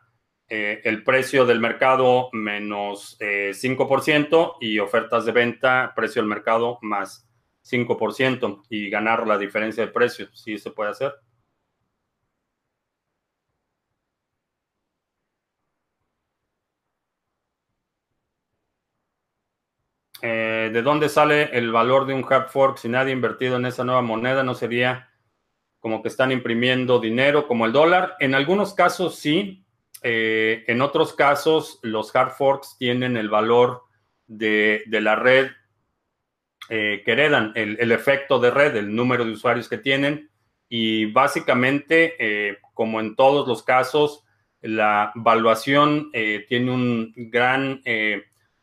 [0.47, 6.77] eh, el precio del mercado menos 5% eh, y ofertas de venta, precio del mercado
[6.81, 7.27] más
[7.63, 10.27] 5% y ganar la diferencia de precio.
[10.33, 11.13] Sí se puede hacer.
[20.21, 23.83] ¿De dónde sale el valor de un hard fork si nadie ha invertido en esa
[23.83, 24.43] nueva moneda?
[24.43, 25.09] ¿No sería
[25.85, 28.15] como que están imprimiendo dinero como el dólar.
[28.19, 29.63] En algunos casos sí,
[30.01, 33.83] eh, en otros casos los hard forks tienen el valor
[34.25, 35.51] de, la red
[36.69, 40.31] eh, que heredan, el, efecto de red, el número de usuarios que tienen.
[40.67, 44.23] Y básicamente, eh, como en todos los casos,
[44.61, 47.83] la valuación tiene un gran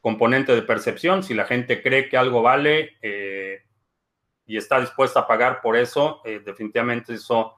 [0.00, 1.22] componente de percepción.
[1.22, 2.96] Si la gente cree que algo vale,
[4.46, 7.54] y está dispuesta a pagar por eso, eh, definitivamente eso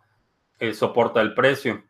[0.59, 1.83] eh, soporta el precio.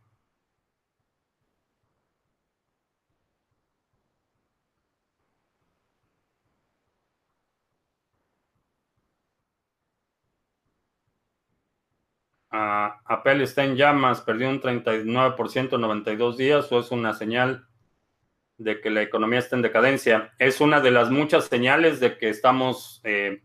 [13.05, 17.67] Apple está en llamas, perdió un 39% en 92 días, o es una señal
[18.59, 20.33] de que la economía está en decadencia.
[20.39, 23.43] Es una de las muchas señales de que estamos eh,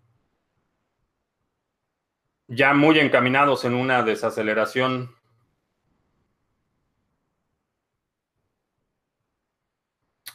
[2.49, 5.15] ya muy encaminados en una desaceleración.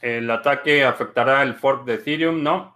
[0.00, 2.42] ¿El ataque afectará el fork de Ethereum?
[2.42, 2.74] No.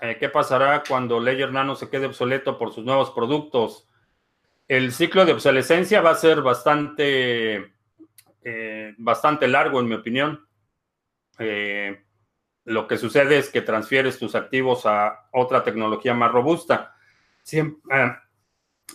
[0.00, 3.88] Eh, ¿Qué pasará cuando Ledger Nano se quede obsoleto por sus nuevos productos?
[4.68, 7.72] El ciclo de obsolescencia va a ser bastante,
[8.44, 10.46] eh, bastante largo, en mi opinión.
[11.38, 12.04] Eh,
[12.68, 16.94] lo que sucede es que transfieres tus activos a otra tecnología más robusta.
[17.50, 17.72] Eh,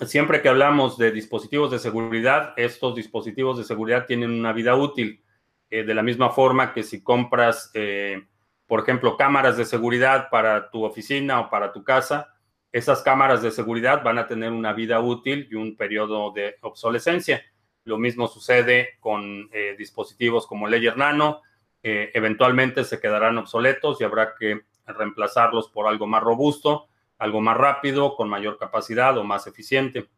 [0.05, 5.23] siempre, que hablamos de dispositivos de seguridad, estos dispositivos de seguridad tienen una vida útil.
[5.71, 8.21] Eh, de la misma forma que si compras, eh,
[8.67, 12.31] por ejemplo, cámaras de seguridad para tu oficina o para tu casa,
[12.71, 17.43] esas cámaras de seguridad van a tener una vida útil y un periodo de obsolescencia.
[17.85, 21.41] Lo mismo sucede con dispositivos como Ledger Nano,
[21.83, 28.15] eventualmente se quedarán obsoletos y habrá que reemplazarlos por algo más robusto, algo más rápido,
[28.15, 30.09] con mayor capacidad o más eficiente.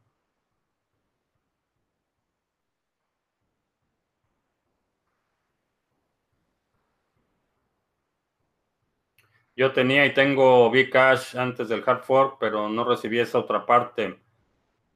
[9.55, 14.19] Yo tenía y tengo Bcash antes del hard fork, pero no recibí esa otra parte.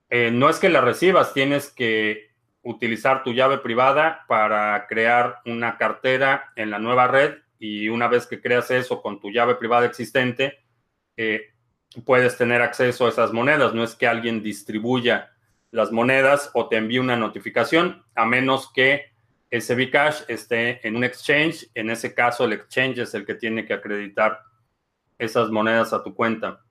[0.10, 2.29] Eh, no es que la recibas, tienes que
[2.70, 8.28] utilizar tu llave privada para crear una cartera en la nueva red y una vez
[8.28, 10.60] que creas eso con tu llave privada existente,
[11.18, 11.50] eh,
[12.06, 13.74] puedes tener acceso a esas monedas.
[13.74, 15.32] No es que alguien distribuya
[15.72, 19.06] las monedas o te envíe una notificación, a menos que
[19.50, 21.70] ese Bcash esté en un exchange.
[21.74, 24.42] En ese caso, el exchange es el que tiene que acreditar
[25.18, 26.64] esas monedas a tu cuenta.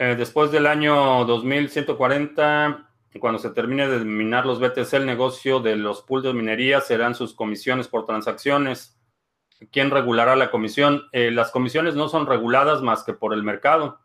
[0.00, 5.74] Eh, después del año 2140, cuando se termine de minar los BTC, el negocio de
[5.74, 8.96] los pools de minería serán sus comisiones por transacciones.
[9.72, 11.02] ¿Quién regulará la comisión?
[11.10, 13.98] Eh, las comisiones no son reguladas más que por el mercado.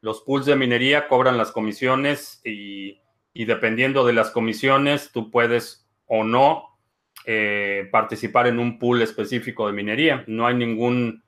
[0.00, 3.00] Los pools de minería cobran las comisiones y,
[3.32, 6.78] dependiendo de las comisiones, tú puedes o no
[7.26, 10.24] eh, participar en un pool específico de minería.
[10.26, 11.23] No hay ningún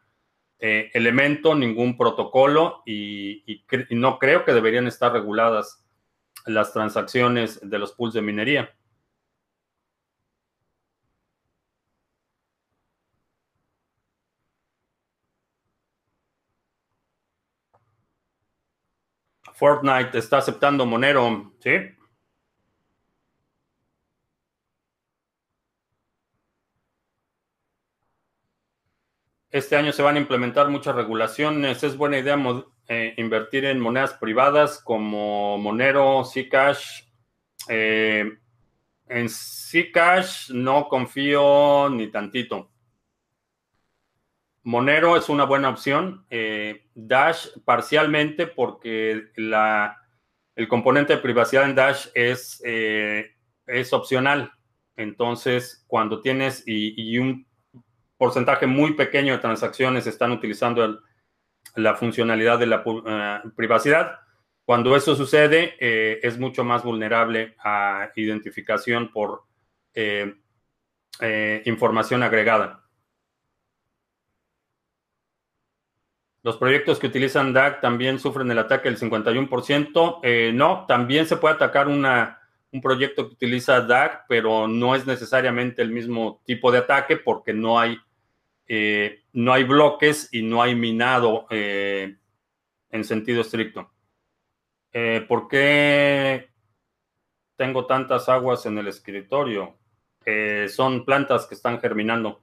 [0.59, 5.85] eh, elemento, ningún protocolo y, no creo que deberían estar reguladas
[6.47, 8.75] las transacciones de los pools de minería.
[19.55, 21.73] Fortnite está aceptando Monero, ¿sí?
[29.50, 31.82] Este año se van a implementar muchas regulaciones.
[31.82, 32.37] Es buena idea
[32.88, 37.04] eh, invertir en monedas privadas como Monero, Zcash.
[37.68, 38.38] Eh,
[39.09, 42.72] en Zcash no confío ni tantito.
[44.64, 46.26] Monero es una buena opción.
[46.28, 49.96] Eh, Dash parcialmente porque la,
[50.56, 54.52] el componente de privacidad en Dash es, es opcional.
[54.96, 57.45] Entonces, cuando tienes y un
[58.16, 61.00] porcentaje muy pequeño de transacciones están utilizando
[61.74, 64.20] la funcionalidad de la eh, privacidad.
[64.64, 69.44] Cuando eso sucede, eh, es mucho más vulnerable a identificación por
[69.94, 70.35] eh,
[71.64, 72.83] información agregada.
[76.42, 80.52] Los proyectos que utilizan DAG también sufren el ataque del 51%.
[80.52, 82.40] no, también se puede atacar una,
[82.72, 87.52] un proyecto que utiliza DAG, pero no es necesariamente el mismo tipo de ataque porque
[87.52, 87.98] no hay
[88.68, 92.16] eh, no hay bloques y no hay minado eh,
[92.90, 93.92] en sentido estricto.
[94.92, 96.50] Eh, ¿Por qué
[97.57, 99.79] tengo tantas aguas en el escritorio?
[100.68, 102.42] son plantas que están germinando.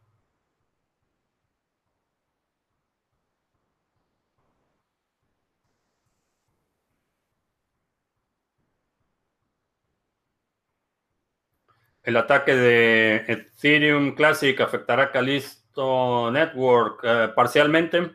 [12.03, 18.11] El ataque de Ethereum Classic afectará a Calis Network eh, parcialmente.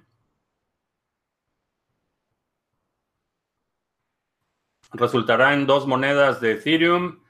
[4.92, 7.23] Resultará en dos monedas de Ethereum.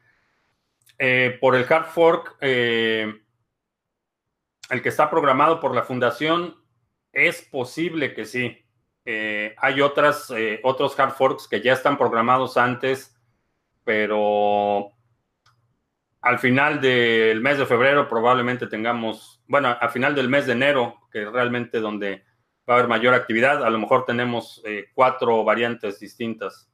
[0.98, 3.22] Eh, por el hard fork, eh,
[4.70, 6.56] el que está programado por la fundación,
[7.12, 8.64] es posible que sí.
[9.56, 10.30] hay otras,
[10.62, 13.16] otros hard forks que ya están programados antes,
[13.84, 14.92] pero
[16.20, 21.08] al final del mes de febrero probablemente tengamos, bueno, al final del mes de enero,
[21.11, 22.24] que es realmente donde
[22.68, 26.70] va a haber mayor actividad, a lo mejor tenemos eh, cuatro variantes distintas.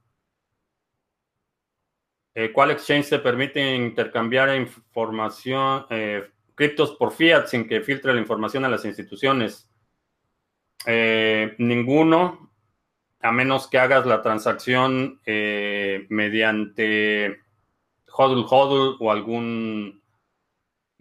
[2.35, 8.21] Eh, ¿Cuál exchange te permite intercambiar información, eh, criptos por fiat sin que filtre la
[8.21, 9.71] información a las instituciones?
[11.57, 12.53] ninguno,
[13.21, 15.19] a menos que hagas la transacción
[16.11, 17.41] mediante
[18.13, 20.04] hodl hodl o algún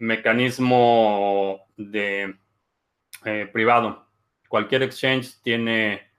[0.04, 2.36] mecanismo de
[3.24, 4.06] eh, privado.
[4.48, 6.10] Cualquier exchange tiene,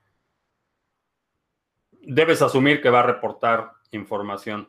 [2.02, 4.68] debes asumir que va a reportar información.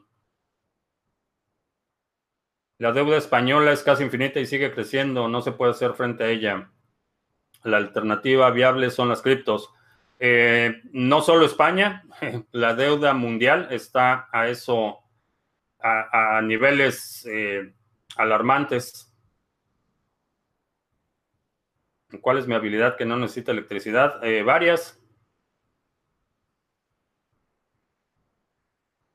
[2.78, 6.30] La deuda española es casi infinita y sigue creciendo, no se puede hacer frente a
[6.30, 6.70] ella.
[7.64, 9.74] La alternativa viable son las criptos.
[10.20, 12.04] Eh, no solo España,
[12.52, 15.00] la deuda mundial está a eso
[15.80, 17.74] a, niveles eh,
[18.16, 19.07] alarmantes.
[22.22, 24.24] ¿Cuál es mi habilidad que no necesita electricidad?
[24.24, 25.00] Eh, varias.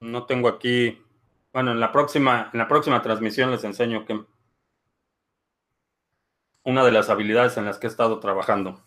[0.00, 1.00] No tengo aquí.
[1.52, 4.24] Bueno, en la próxima, en la próxima transmisión les enseño que
[6.64, 8.82] una de las habilidades en las que he estado trabajando.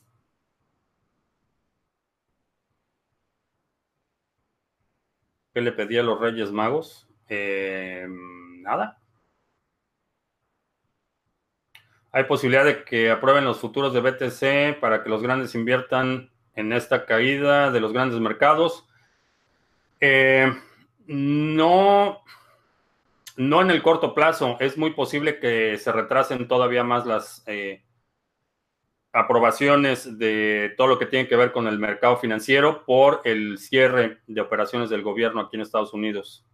[5.53, 7.07] ¿Qué le pedí a los Reyes Magos?
[7.29, 8.99] Eh, nada.
[12.15, 16.71] Hay posibilidad de que aprueben los futuros de BTC para que los grandes inviertan en
[16.71, 18.87] esta caída de los grandes mercados.
[19.99, 20.49] Eh,
[21.07, 22.23] no,
[23.35, 24.55] no en el corto plazo.
[24.61, 27.83] Es muy posible que se retrasen todavía más las eh,
[29.11, 34.19] aprobaciones de todo lo que tiene que ver con el mercado financiero por el cierre
[34.25, 36.45] de operaciones del gobierno aquí en Estados Unidos.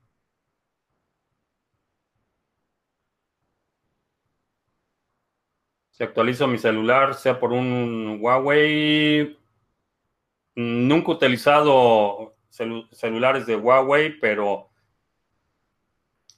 [6.03, 9.37] Actualizo mi celular, sea por un Huawei,
[10.55, 14.69] nunca he utilizado celulares de Huawei, pero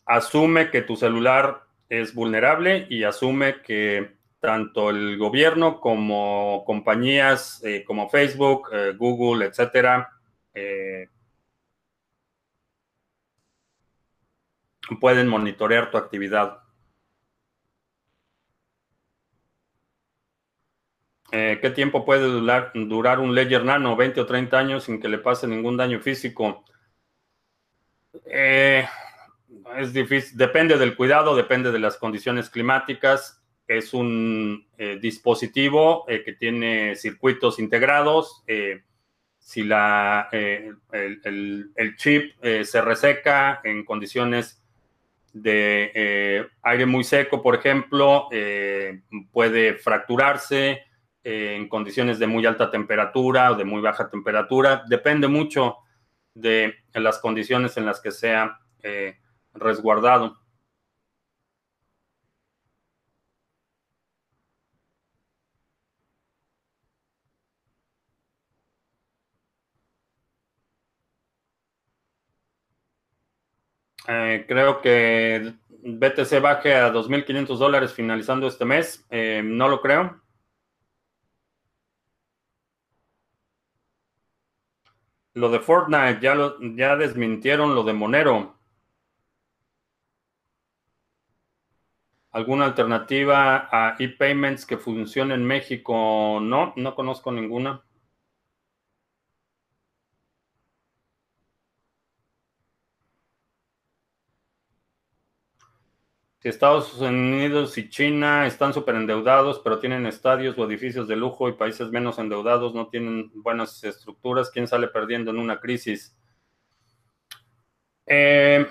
[0.05, 7.83] asume que tu celular es vulnerable y asume que tanto el gobierno como compañías eh,
[7.85, 10.09] como Facebook, eh, Google, etcétera,
[10.53, 11.07] eh,
[14.99, 16.62] pueden monitorear tu actividad.
[21.33, 23.97] ¿Qué tiempo puede durar, un Ledger Nano?
[23.97, 26.63] ¿20 o 30 años sin que le pase ningún daño físico?
[28.25, 36.23] es difícil, depende del cuidado, depende de las condiciones climáticas es un eh, dispositivo eh,
[36.23, 38.43] que tiene circuitos integrados.
[38.47, 38.83] Eh,
[39.39, 44.63] si la, el, chip se reseca en condiciones
[45.33, 48.29] de aire muy seco, por ejemplo,
[49.33, 50.83] puede fracturarse
[51.23, 54.83] en condiciones de muy alta temperatura o de muy baja temperatura.
[54.87, 55.77] Depende mucho
[56.33, 58.59] de las condiciones en las que sea
[59.53, 60.43] resguardado.
[74.07, 79.05] Eh, creo que BTC baje a 2.500 dólares finalizando este mes.
[79.09, 80.22] Eh, no lo creo.
[85.35, 88.55] Lo de Fortnite, ya, lo, ya desmintieron lo de Monero.
[92.31, 96.39] ¿Alguna alternativa a e-payments que funcione en México?
[96.41, 97.83] No, no conozco ninguna.
[106.43, 111.47] Si Estados Unidos y China están súper endeudados, pero tienen estadios o edificios de lujo
[111.47, 116.17] y países menos endeudados no tienen buenas estructuras, ¿quién sale perdiendo en una crisis?
[118.05, 118.67] Eh,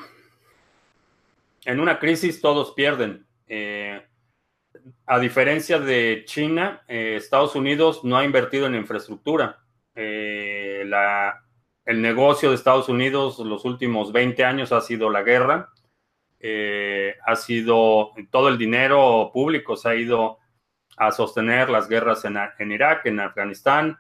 [1.64, 3.26] en una crisis todos pierden.
[3.46, 4.06] Eh,
[5.06, 9.64] a diferencia de China, eh, Estados Unidos no ha invertido en infraestructura.
[9.94, 10.90] el
[12.02, 15.71] negocio de Estados Unidos los últimos 20 años ha sido la guerra
[16.44, 20.38] eh, ha sido todo el dinero público se ha ido
[20.96, 23.96] a sostener las guerras en, Irak, en Afganistán,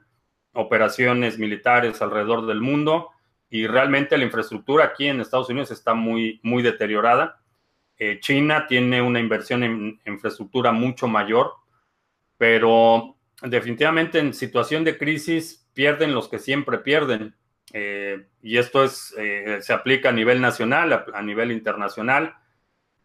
[0.52, 3.10] operaciones militares alrededor del mundo
[3.48, 7.40] y realmente la infraestructura aquí en Estados Unidos está muy, muy deteriorada.
[7.96, 11.52] Eh, China tiene una inversión en infraestructura mucho mayor,
[12.36, 17.36] pero definitivamente en situación de crisis pierden los que siempre pierden.
[17.72, 22.34] Eh, y esto es, eh, se aplica a nivel nacional, a, nivel internacional.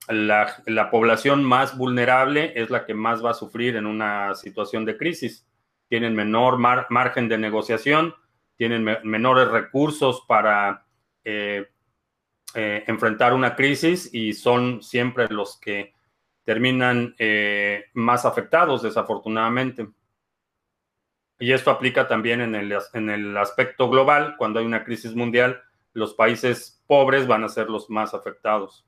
[0.09, 4.97] La, población más vulnerable es la que más va a sufrir en una situación de
[4.97, 5.45] crisis.
[5.89, 8.13] Tienen menor margen de negociación,
[8.55, 10.85] tienen menores recursos para
[11.23, 11.67] eh,
[12.53, 15.93] enfrentar una crisis y son siempre los que
[16.43, 17.15] terminan
[17.93, 19.87] más afectados, desafortunadamente.
[21.39, 24.35] Y esto aplica también en el, en el aspecto global.
[24.37, 25.61] Cuando hay una crisis mundial,
[25.93, 28.87] los países pobres van a ser los más afectados.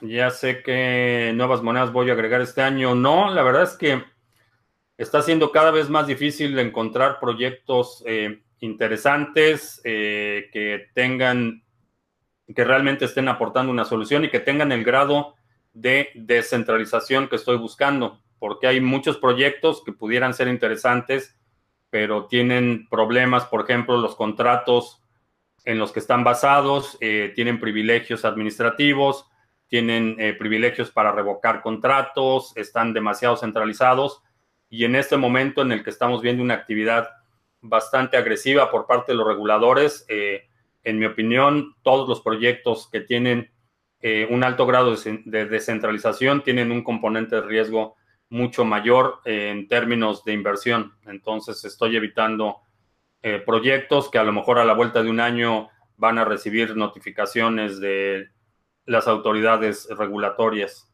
[0.00, 2.96] Ya sé que nuevas monedas voy a agregar este año.
[2.96, 4.02] No, la verdad es que
[4.96, 11.61] está siendo cada vez más difícil encontrar proyectos eh, interesantes eh, que tengan
[12.54, 15.34] que realmente estén aportando una solución y que tengan el grado
[15.72, 21.36] de descentralización que estoy buscando, porque hay muchos proyectos que pudieran ser interesantes,
[21.90, 25.02] pero tienen problemas, por ejemplo, los contratos
[25.64, 29.26] en los que están basados, eh, tienen privilegios administrativos,
[29.68, 34.22] tienen eh, privilegios para revocar contratos, están demasiado centralizados
[34.68, 37.08] y en este momento en el que estamos viendo una actividad
[37.60, 40.48] bastante agresiva por parte de los reguladores, eh,
[40.84, 43.50] en mi opinión, todos los proyectos que tienen
[44.00, 47.94] eh, un alto grado de, descentralización tienen un componente de riesgo
[48.30, 50.94] mucho mayor en términos de inversión.
[51.06, 52.62] Entonces, estoy evitando
[53.22, 56.74] eh, proyectos que a lo mejor a la vuelta de un año van a recibir
[56.76, 58.28] notificaciones de
[58.86, 60.92] las autoridades regulatorias.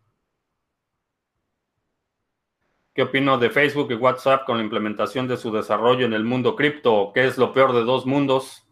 [2.93, 6.57] ¿Qué opino de Facebook y WhatsApp con la implementación de su desarrollo en el mundo
[6.57, 7.13] cripto?
[7.15, 8.68] ¿Qué es lo peor de dos mundos?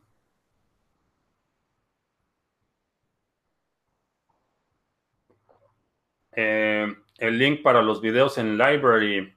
[6.37, 9.35] Eh, el link para los videos en Library.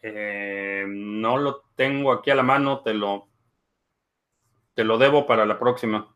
[0.00, 3.28] Eh, no lo tengo aquí a la mano, te lo,
[4.74, 6.14] te lo debo para la próxima.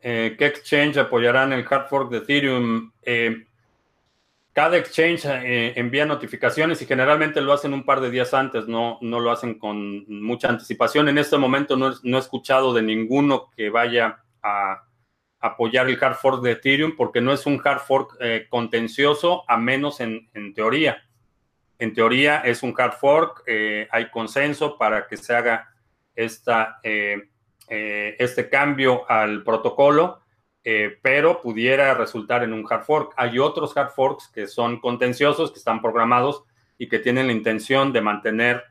[0.00, 2.92] Eh, ¿Qué exchange apoyarán el hard fork de Ethereum?
[4.52, 9.18] cada exchange envía notificaciones y generalmente lo hacen un par de días antes, no, no
[9.18, 11.08] lo hacen con mucha anticipación.
[11.08, 14.84] En este momento no, no he escuchado de ninguno que vaya a
[15.44, 19.58] apoyar el hard fork de Ethereum porque no es un hard fork eh, contencioso, a
[19.58, 21.04] menos en, teoría.
[21.78, 25.68] En teoría es un hard fork, eh, hay consenso para que se haga
[26.14, 27.28] esta, eh,
[27.68, 30.20] este cambio al protocolo,
[31.02, 33.12] pero pudiera resultar en un hard fork.
[33.18, 36.44] Hay otros hard forks que son contenciosos, que están programados
[36.78, 38.64] y que tienen la intención de mantener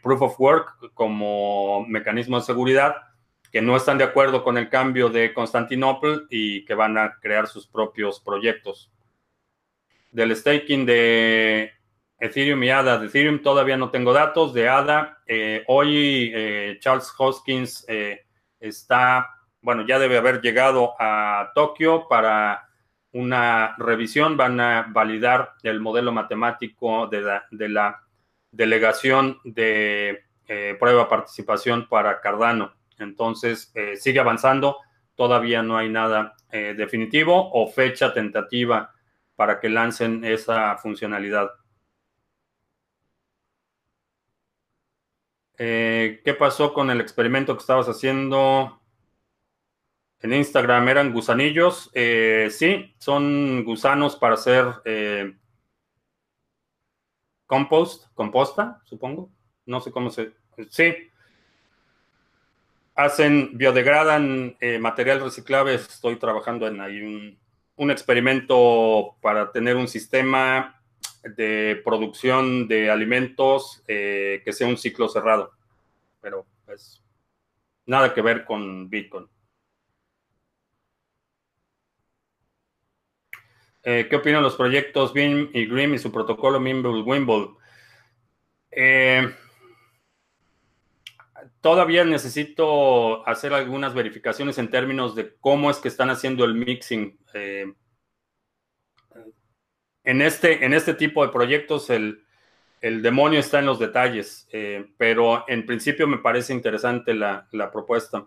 [0.00, 2.94] proof of work como mecanismo de seguridad
[3.54, 7.46] que no están de acuerdo con el cambio de Constantinopla y que van a crear
[7.46, 8.90] sus propios proyectos.
[10.10, 11.70] Del staking de
[12.18, 12.98] Ethereum y ADA.
[12.98, 14.54] De Ethereum todavía no tengo datos.
[14.54, 18.26] De ADA, eh, hoy eh, Charles Hoskins eh,
[18.58, 19.30] está,
[19.60, 22.68] bueno, ya debe haber llegado a Tokio para
[23.12, 24.36] una revisión.
[24.36, 28.02] Van a validar el modelo matemático de la, de la
[28.50, 30.24] delegación de
[30.80, 32.74] prueba participación para Cardano.
[32.98, 34.78] Entonces, eh, sigue avanzando.
[35.14, 38.92] Todavía no hay nada eh, definitivo o fecha tentativa
[39.36, 41.50] para que lancen esa funcionalidad.
[45.56, 48.80] Eh, ¿Qué pasó con el experimento que estabas haciendo
[50.20, 50.88] en Instagram?
[50.88, 51.90] ¿Eran gusanillos?
[51.92, 54.64] sí, son gusanos para hacer
[57.46, 59.30] compost, composta, supongo.
[59.66, 60.32] No sé cómo se...
[60.70, 60.92] Sí,
[62.94, 65.74] hacen, biodegradan eh, material reciclable.
[65.74, 67.00] Estoy trabajando en ahí
[67.76, 70.80] un, experimento para tener un sistema
[71.22, 75.52] de producción de alimentos eh, que sea un ciclo cerrado.
[76.20, 77.02] Pero pues
[77.86, 79.28] nada que ver con Bitcoin.
[83.82, 87.50] Eh, ¿Qué opinan los proyectos BIM y GRIM y su protocolo Mimble Wimble?
[88.70, 89.30] Eh,
[91.64, 97.18] todavía necesito hacer algunas verificaciones en términos de cómo es que están haciendo el mixing.
[97.32, 97.72] Eh,
[100.04, 102.22] en, este, en este tipo de proyectos el,
[102.82, 108.26] demonio está en los detalles, eh, pero en principio me parece interesante la, propuesta.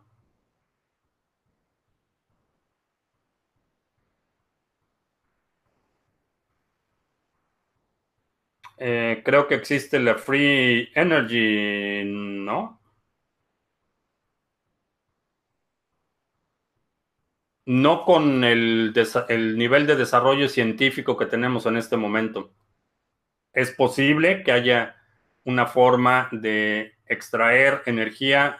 [8.79, 12.76] Eh, creo que existe la Free Energy, ¿no?
[17.67, 18.93] No con el,
[19.57, 22.53] nivel de desarrollo científico que tenemos en este momento.
[23.51, 24.95] Es posible que haya
[25.43, 28.57] una forma de extraer energía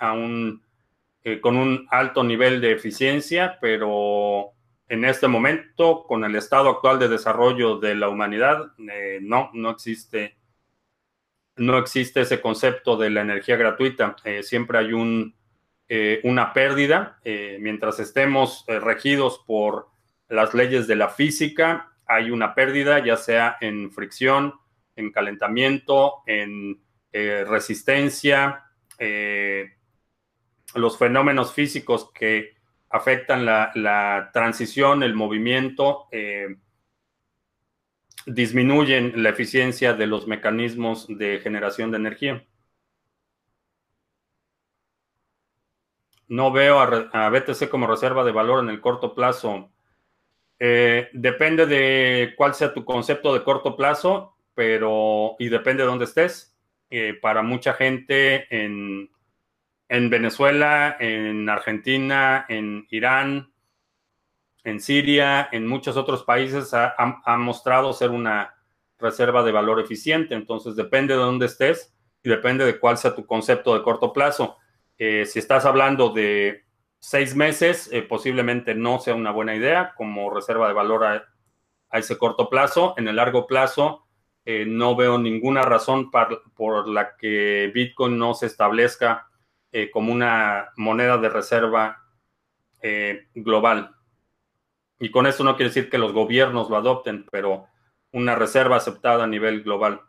[1.23, 4.51] eh, con un alto nivel de eficiencia, pero
[4.89, 9.69] en este momento, con el estado actual de desarrollo de la humanidad, eh, no, no
[9.69, 10.35] existe,
[11.55, 14.17] no existe ese concepto de la energía gratuita.
[14.25, 15.33] Eh, siempre hay un
[15.89, 17.19] eh, una pérdida.
[17.23, 19.87] Eh, mientras estemos eh, regidos por
[20.27, 24.53] las leyes de la física, hay una pérdida, ya sea en fricción,
[24.95, 26.81] en calentamiento, en
[27.11, 28.65] resistencia,
[30.75, 32.55] los fenómenos físicos que
[32.89, 36.07] afectan la, la transición, el movimiento,
[38.27, 42.45] disminuyen la eficiencia de los mecanismos de generación de energía.
[46.27, 49.71] No veo a, BTC como reserva de valor en el corto plazo.
[50.59, 56.05] Eh, depende de cuál sea tu concepto de corto plazo, pero y depende de dónde
[56.05, 56.57] estés.
[56.89, 59.09] Eh, para mucha gente en,
[59.89, 63.53] Venezuela, en Argentina, en Irán,
[64.63, 68.55] en Siria, en muchos otros países ha, ha, mostrado ser una
[68.99, 70.35] reserva de valor eficiente.
[70.35, 74.57] Entonces depende de dónde estés y depende de cuál sea tu concepto de corto plazo.
[74.97, 76.65] Eh, si estás hablando de
[76.99, 81.23] seis meses, eh, posiblemente no sea una buena idea como reserva de valor a,
[81.91, 82.95] ese corto plazo.
[82.97, 84.07] En el largo plazo,
[84.45, 89.27] eh, no veo ninguna razón por la que Bitcoin no se establezca
[89.93, 92.03] como una moneda de reserva
[93.35, 93.95] global.
[94.99, 97.67] Y con esto no quiere decir que los gobiernos lo adopten, pero
[98.11, 100.01] una reserva aceptada a nivel global.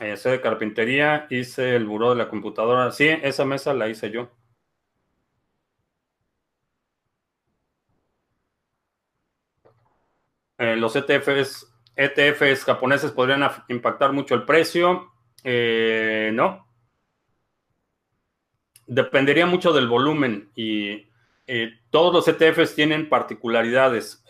[0.00, 2.90] Eh, de carpintería, hice el buró de la computadora.
[2.92, 4.30] Sí, esa mesa la hice yo.
[10.58, 15.12] Eh, los ETFs, ETFs japoneses podrían impactar mucho el precio.
[15.44, 16.66] Eh, no.
[18.86, 21.08] Dependería mucho del volumen y
[21.46, 24.24] eh, todos los ETFs tienen particularidades.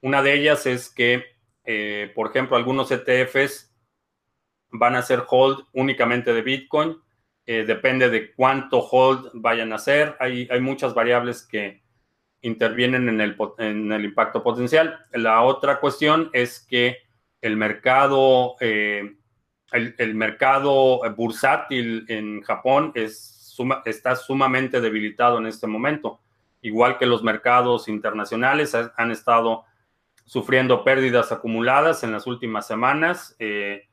[0.00, 1.24] una de ellas es que,
[2.14, 3.67] por ejemplo, algunos ETFs
[4.70, 6.96] van a ser hold únicamente de Bitcoin.
[7.46, 10.16] depende de cuánto hold vayan a hacer.
[10.20, 11.82] Hay, hay muchas variables que,
[12.42, 14.98] intervienen en el, en el impacto potencial.
[15.12, 16.98] La otra cuestión es que
[17.40, 19.16] el mercado, eh,
[19.72, 23.34] el, mercado bursátil en Japón es
[23.86, 26.20] está sumamente debilitado en este momento,
[26.62, 29.64] igual que los mercados internacionales han estado
[30.24, 33.34] sufriendo pérdidas acumuladas en las últimas semanas.
[33.40, 33.87] Eh,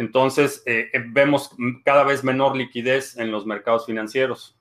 [0.00, 1.50] entonces, eh, vemos
[1.84, 4.56] cada vez menor liquidez en los mercados financieros.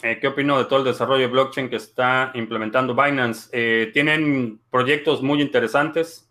[0.00, 3.48] Eh, ¿Qué opino de todo el desarrollo de blockchain que está implementando Binance?
[3.52, 6.30] Eh, tienen proyectos muy interesantes.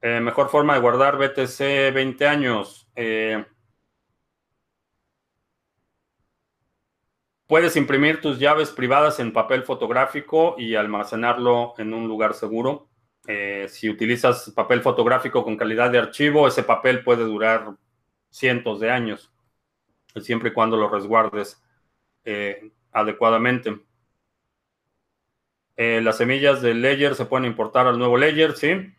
[0.00, 2.88] Eh, mejor forma de guardar BTC 20 años.
[7.46, 12.88] Puedes imprimir tus llaves privadas en papel fotográfico y almacenarlo en un lugar seguro.
[13.68, 17.74] si utilizas papel fotográfico con calidad de archivo, ese papel puede durar
[18.30, 19.32] cientos de años
[20.20, 21.62] siempre y cuando lo resguardes
[22.24, 23.78] eh, adecuadamente.
[25.76, 28.92] Eh, las semillas del Ledger se pueden importar al nuevo Ledger, ¿sí?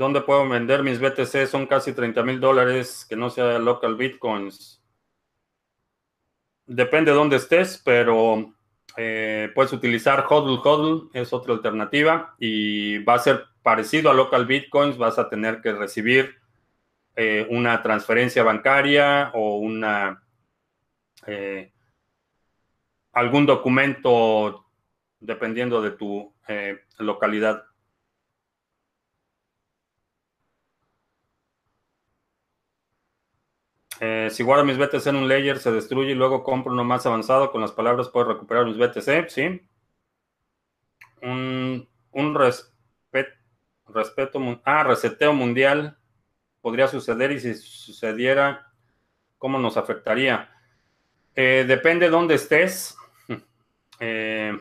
[0.00, 1.46] ¿Dónde puedo vender mis BTC?
[1.46, 4.82] Son casi 30 mil dólares, que no sea local bitcoins.
[6.64, 8.54] Depende de dónde estés, pero
[8.96, 14.46] eh, puedes utilizar HODL HODL, es otra alternativa y va a ser parecido a local
[14.46, 16.34] bitcoins, vas a tener que recibir
[17.14, 20.22] eh, una transferencia bancaria o una
[21.26, 21.74] eh,
[23.12, 24.64] algún documento
[25.18, 26.34] dependiendo de tu
[26.96, 27.66] localidad.
[34.02, 37.04] Eh, si guardo mis BTC en un layer, se destruye y luego compro uno más
[37.04, 37.52] avanzado.
[37.52, 39.60] Con las palabras puedo recuperar mis BTC, ¿sí?
[41.22, 43.36] Un, un respeto,
[44.64, 45.98] ah, reseteo mundial
[46.62, 48.72] podría suceder y si sucediera,
[49.38, 50.50] ¿cómo nos afectaría?
[51.34, 52.96] Eh, depende de dónde estés.
[54.02, 54.58] Eh,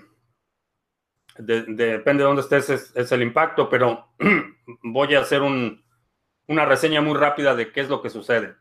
[1.37, 4.09] depende de dónde estés es, el impacto, pero
[4.83, 8.57] voy a hacer una reseña muy rápida de qué es lo que sucede.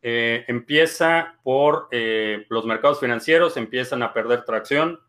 [0.00, 5.00] Eh, empieza por eh, los mercados financieros, empiezan a perder tracción,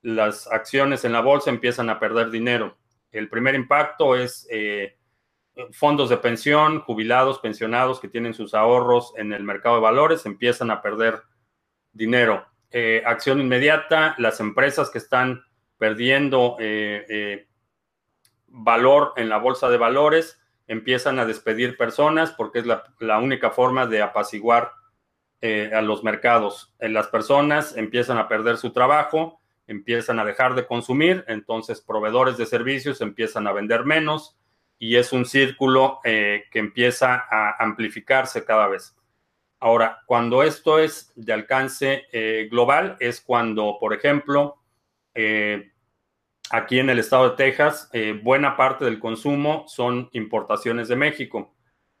[0.00, 2.78] las acciones en la bolsa empiezan a perder dinero.
[3.10, 4.96] El primer impacto es eh,
[5.72, 10.70] fondos de pensión, jubilados, pensionados que tienen sus ahorros en el mercado de valores, empiezan
[10.70, 11.20] a perder
[11.92, 12.46] dinero.
[13.04, 15.42] acción inmediata, las empresas que están
[15.78, 16.56] perdiendo
[18.46, 23.86] valor en la bolsa de valores, empiezan a despedir personas porque es la, única forma
[23.86, 24.72] de apaciguar
[25.40, 26.74] eh, a los mercados.
[26.78, 32.36] En las personas empiezan a perder su trabajo, empiezan a dejar de consumir, entonces proveedores
[32.36, 34.38] de servicios empiezan a vender menos
[34.78, 38.94] y es un círculo eh, que empieza a amplificarse cada vez.
[39.60, 44.56] Ahora, cuando esto es de alcance eh, global, es cuando, por ejemplo,
[46.50, 51.54] Aquí en el estado de Texas, eh, buena parte del consumo son importaciones de México.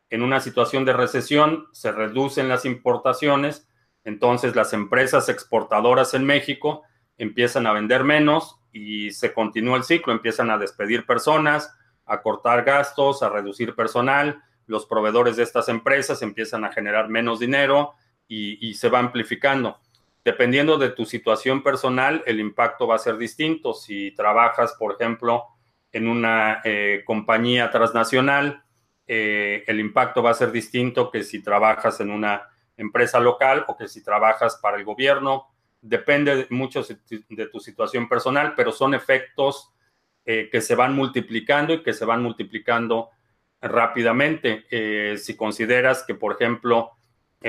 [0.08, 3.68] En una situación de recesión se reducen las importaciones,
[4.04, 6.82] entonces las empresas exportadoras en México
[7.18, 11.76] empiezan a vender menos y se continúa el ciclo, empiezan a despedir personas,
[12.06, 17.38] a cortar gastos, a reducir personal, los proveedores de estas empresas empiezan a generar menos
[17.38, 17.92] dinero
[18.26, 19.78] y, y se va amplificando.
[20.28, 23.72] Dependiendo de tu situación personal, el impacto va a ser distinto.
[23.72, 25.46] Si trabajas, por ejemplo,
[25.90, 28.62] en una eh, compañía transnacional,
[29.06, 33.76] eh, el impacto va a ser distinto que si trabajas en una empresa local o
[33.78, 35.46] que si trabajas para el gobierno.
[35.80, 39.72] Depende mucho de tu situación personal, pero son efectos
[40.26, 43.08] eh, que se van multiplicando y que se van multiplicando
[43.62, 45.16] rápidamente.
[45.16, 46.97] si consideras que, por ejemplo,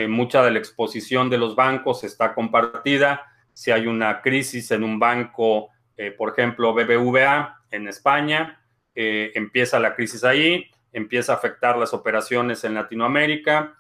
[0.08, 3.26] mucha de la exposición de los bancos está compartida.
[3.54, 8.62] si hay una crisis en un banco, eh, por ejemplo, BBVA en España,
[8.96, 13.76] eh, empieza la crisis ahí, empieza a afectar las operaciones en Latinoamérica,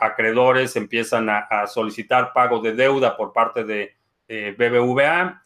[0.00, 3.96] acreedores empiezan a, solicitar pago de deuda por parte de
[4.28, 5.42] BBVA,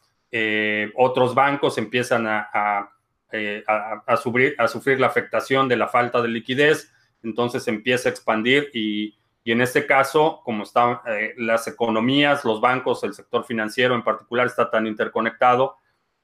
[0.97, 2.91] otros bancos empiezan a,
[3.33, 9.15] a sufrir la afectación de la falta de liquidez, entonces empieza a expandir y
[9.45, 14.05] y en este caso, como están eh, las economías, los bancos, el sector financiero en
[14.05, 15.77] particular está tan interconectado,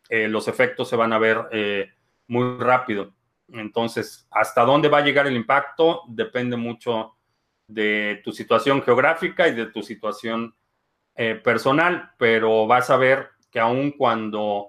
[0.09, 1.91] eh, los efectos se van a ver eh,
[2.29, 3.13] muy rápido.
[3.49, 7.17] Entonces, hasta dónde va a llegar el impacto depende mucho
[7.67, 10.55] de tu situación geográfica y de tu situación
[11.43, 14.69] personal, pero vas a ver que aun cuando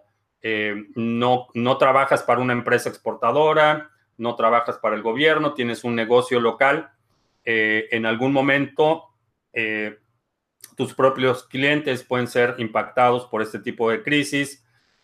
[0.96, 6.40] no, no trabajas para una empresa exportadora, no trabajas para el gobierno, tienes un negocio
[6.40, 6.90] local,
[7.52, 9.06] eh, en algún momento
[9.54, 9.98] eh,
[10.78, 14.64] tus propios clientes pueden ser impactados por este tipo de crisis,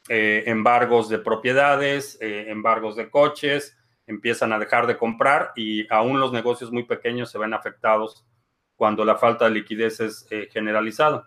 [0.10, 3.76] eh, embargos de propiedades, embargos de coches,
[4.06, 8.28] empiezan a dejar de comprar y aún los negocios muy pequeños se ven afectados
[8.76, 11.26] cuando la falta de liquidez es generalizada.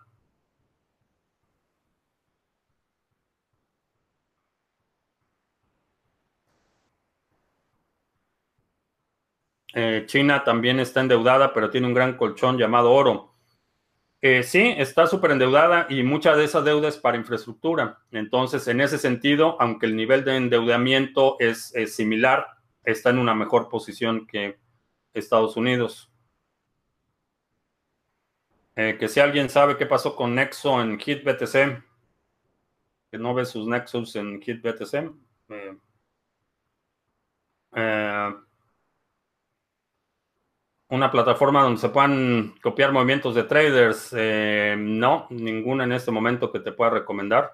[9.75, 13.35] Eh, China también está endeudada, pero tiene un gran colchón llamado oro.
[14.21, 18.01] Eh, sí, está súper endeudada y mucha de esa deuda es para infraestructura.
[18.11, 22.49] Entonces, en ese sentido, aunque el nivel de endeudamiento es, similar,
[22.83, 24.59] está en una mejor posición que
[25.15, 26.11] Estados Unidos.
[28.75, 31.83] Eh, que si alguien sabe qué pasó con Nexo en HitBTC,
[33.11, 35.13] que no ve sus Nexus en HitBTC.
[37.75, 38.35] Eh,
[40.91, 44.15] una plataforma donde se puedan copiar movimientos de traders.
[44.17, 47.53] Eh, no, ninguna en este momento que te pueda recomendar.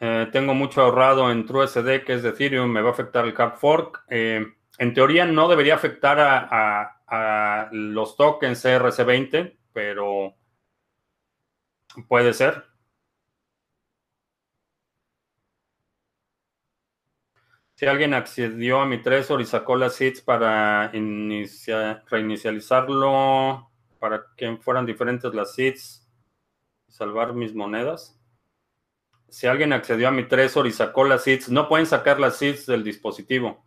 [0.00, 3.34] Eh, tengo mucho ahorrado en TrueSD, que es de Ethereum, me va a afectar el
[3.36, 4.04] hard fork.
[4.08, 4.46] Eh,
[4.78, 10.34] en teoría no debería afectar a, a los tokens CRC20, pero
[12.08, 12.73] puede ser.
[17.76, 23.68] Si alguien accedió a mi Trezor y sacó las seeds para reinicializarlo,
[23.98, 26.08] para que fueran diferentes las seeds,
[26.88, 28.16] salvar mis monedas.
[29.28, 32.64] Si alguien accedió a mi Trezor y sacó las seeds, no pueden sacar las seeds
[32.66, 33.64] del dispositivo.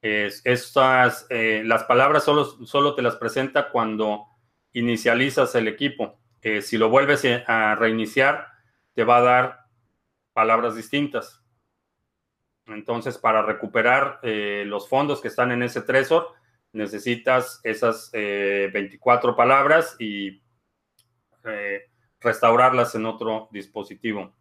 [0.00, 4.26] estas, eh, las palabras solo, solo, te las presenta cuando
[4.72, 6.18] inicializas el equipo.
[6.40, 8.48] Eh, si lo vuelves a reiniciar,
[8.94, 9.66] te va a dar
[10.32, 11.41] palabras distintas.
[12.66, 16.28] Entonces, para recuperar eh, los fondos que están en ese Trezor,
[16.72, 20.42] necesitas esas 24 eh, palabras y
[21.44, 21.90] eh,
[22.20, 24.34] restaurarlas en otro dispositivo.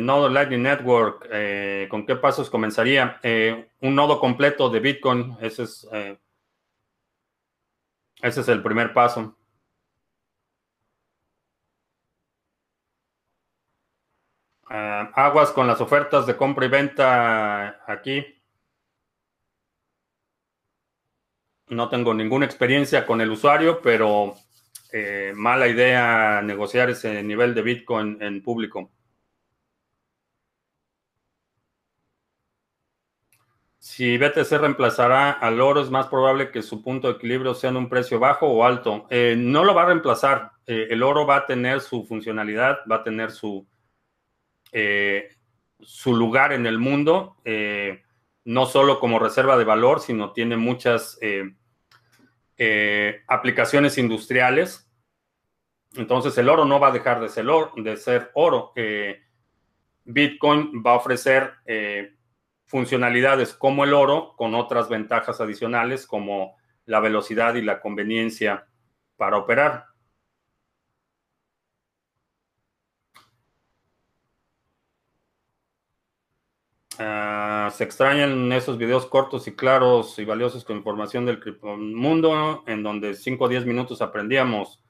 [0.00, 1.28] nodo Lightning Network,
[1.90, 3.20] ¿con qué pasos comenzaría?
[3.82, 5.86] un nodo completo de Bitcoin, ese es,
[8.22, 9.36] ese es el primer paso.
[14.72, 18.24] Ah, aguas con las ofertas de compra y venta aquí.
[21.68, 24.36] No tengo ninguna experiencia con el usuario, pero
[24.92, 28.90] eh, mala idea negociar ese nivel de Bitcoin en público.
[33.78, 37.76] Si BTC reemplazará al oro, es más probable que su punto de equilibrio sea en
[37.76, 39.06] un precio bajo o alto.
[39.10, 40.52] Eh, no lo va a reemplazar.
[40.66, 43.66] Eh, el oro va a tener su funcionalidad, va a tener su,
[44.72, 45.28] eh,
[45.80, 48.02] su lugar en el mundo, eh,
[48.44, 51.54] no solo como reserva de valor, sino tiene muchas eh,
[53.26, 54.88] aplicaciones industriales.
[55.94, 57.46] Entonces el oro no va a dejar de ser.
[57.76, 58.72] De ser oro.
[60.04, 61.54] Bitcoin va a ofrecer
[62.66, 68.66] funcionalidades como el oro con otras ventajas adicionales como la velocidad y la conveniencia
[69.16, 69.89] para operar.
[77.02, 82.82] Ah, se extrañan esos videos cortos y claros y valiosos con información del mundo, en
[82.82, 84.84] donde 5 o 10 minutos aprendíamos.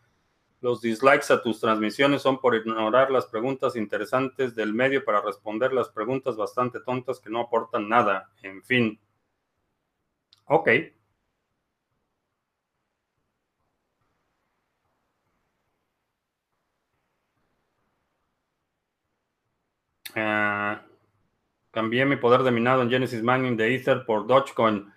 [0.60, 5.72] Los dislikes a tus transmisiones son por ignorar las preguntas interesantes del medio para responder
[5.72, 8.28] las preguntas bastante tontas que no aportan nada.
[8.42, 8.98] En fin.
[10.46, 10.68] Ok.
[20.16, 20.89] Uh,
[21.70, 24.92] Cambié mi poder de minado en Genesis Mining de Ether por Dogecoin.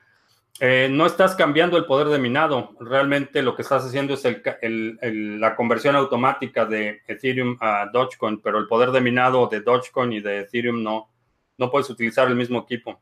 [0.60, 2.76] Eh, no estás cambiando el poder de minado.
[2.80, 8.68] Realmente lo que estás haciendo es la conversión automática de Ethereum a Dogecoin, pero el
[8.68, 11.10] poder de minado de Dogecoin y de Ethereum no,
[11.58, 13.02] no puedes utilizar el mismo equipo.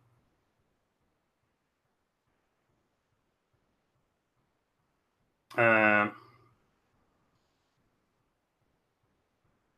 [5.55, 6.11] Ah,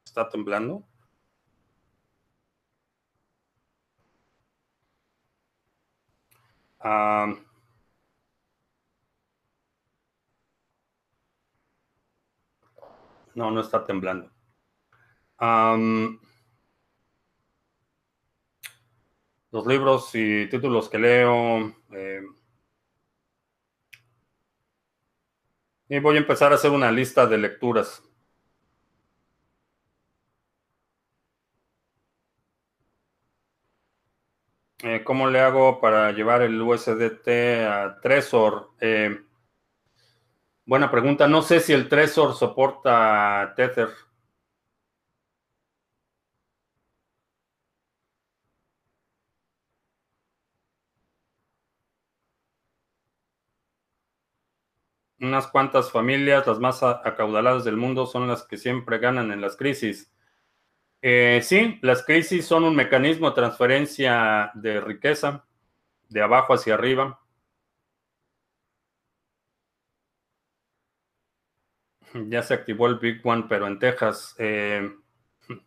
[0.06, 0.84] ¿Está temblando?
[6.84, 7.34] Ah,
[13.36, 14.30] no, no está temblando.
[19.52, 21.76] los libros y títulos que leo.
[21.92, 22.22] Eh,
[25.90, 28.04] y voy a empezar a hacer una lista de lecturas.
[34.84, 38.72] Eh, ¿Cómo le hago para llevar el USDT a Trezor?
[38.80, 39.18] Eh,
[40.66, 41.28] buena pregunta.
[41.28, 43.90] No sé si el Trezor soporta Tether.
[55.20, 59.56] Unas cuantas familias, las más acaudaladas del mundo, son las que siempre ganan en las
[59.58, 60.12] crisis.
[61.06, 65.46] Eh, sí, las crisis son un mecanismo de transferencia de riqueza
[66.10, 67.20] de abajo hacia arriba.
[72.30, 74.34] Ya se activó el Big One, pero en Texas.
[74.40, 74.90] Eh,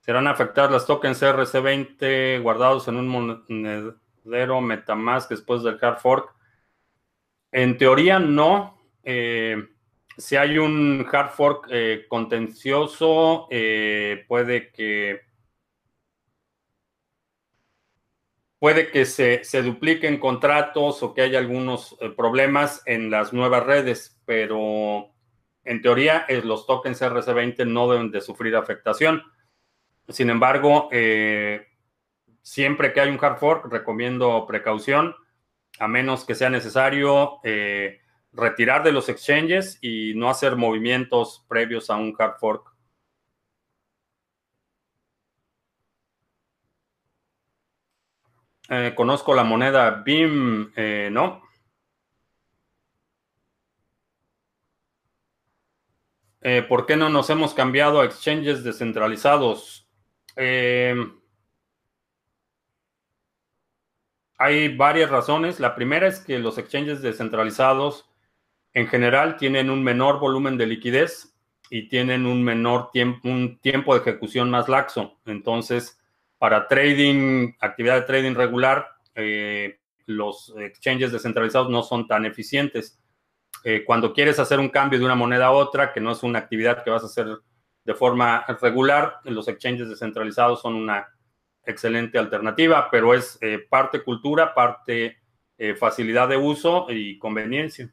[0.00, 3.08] serán afectadas las tokens RC20 guardados en un
[4.24, 6.34] monedero Metamask después del hard fork.
[7.52, 8.82] En teoría no.
[9.02, 9.56] Eh,
[10.16, 15.20] si hay un hard fork eh, contencioso, eh, puede que
[18.58, 24.18] puede que se, se, dupliquen contratos o que haya algunos problemas en las nuevas redes,
[24.24, 25.12] pero
[25.64, 29.22] en teoría los tokens RC20 no deben de sufrir afectación.
[30.08, 30.88] Sin embargo,
[32.44, 35.16] siempre que hay un hard fork, recomiendo precaución
[35.80, 38.00] a menos que sea necesario eh,
[38.32, 42.72] retirar de los exchanges y no hacer movimientos previos a un hard fork.
[48.68, 51.42] Eh, conozco la moneda BIM, eh, ¿no?
[56.68, 59.88] ¿Por qué no nos hemos cambiado a exchanges descentralizados?
[64.44, 65.58] Hay varias razones.
[65.58, 68.10] La primera es que los exchanges descentralizados
[68.74, 71.34] en general tienen un menor volumen de liquidez
[71.70, 75.18] y tienen un menor tiempo, un tiempo de ejecución más laxo.
[75.24, 75.98] Entonces,
[76.36, 83.00] para trading, actividad de trading regular, eh, los exchanges descentralizados no son tan eficientes.
[83.64, 86.40] Eh, cuando quieres hacer un cambio de una moneda a otra, que no es una
[86.40, 87.28] actividad que vas a hacer
[87.82, 91.13] de forma regular, los exchanges descentralizados son una
[91.66, 95.18] excelente alternativa, pero es eh, parte cultura, parte
[95.58, 97.92] eh, facilidad de uso y conveniencia.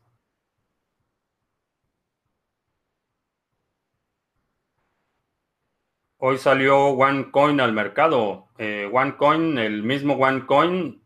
[6.18, 8.48] Hoy salió OneCoin al mercado.
[8.58, 11.02] Eh, OneCoin, el mismo OneCoin.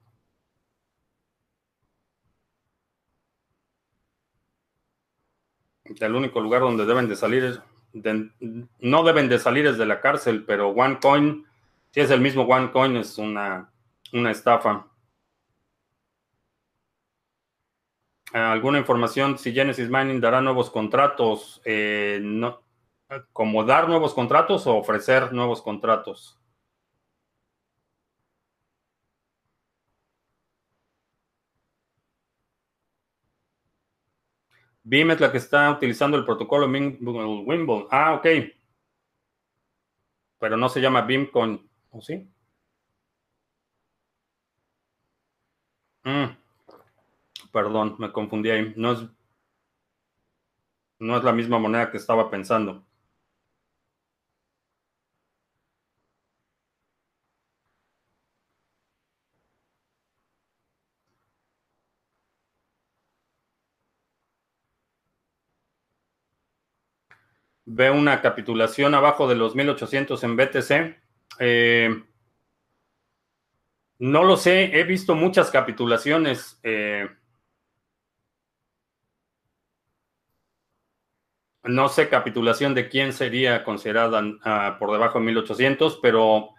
[5.99, 7.61] El único lugar donde deben de salir
[8.79, 11.45] no deben de salir es de la cárcel, pero OneCoin
[11.95, 13.71] si es el mismo OneCoin, es una,
[14.11, 14.85] estafa.
[18.33, 21.61] ¿Alguna información si Genesis Mining dará nuevos contratos?
[21.63, 22.21] Eh,
[23.31, 26.37] ¿Como dar nuevos contratos o ofrecer nuevos contratos?
[34.83, 37.87] BIM es la que está utilizando el protocolo Wimble.
[37.89, 38.27] Ah, ok.
[40.39, 42.15] Pero no se llama BIM con ¿O sí?
[46.05, 46.35] Mm.
[47.51, 48.71] Perdón, me confundí ahí.
[48.77, 48.99] No es,
[50.99, 52.83] no es la misma moneda que estaba pensando.
[67.67, 70.97] Ve una capitulación abajo de los 1800 en BTC.
[71.39, 71.89] Eh,
[73.99, 76.59] no lo sé, he visto muchas capitulaciones.
[76.63, 77.07] Eh,
[81.65, 86.51] No sé capitulación de quién sería considerada uh, por debajo de 1800, pero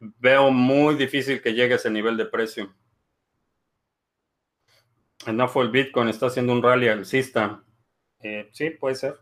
[0.00, 2.72] veo muy difícil que llegue a ese nivel de precio.
[5.32, 7.62] No fue el Bitcoin, está haciendo un rally alcista.
[8.20, 9.18] Eh, sí, puede ser.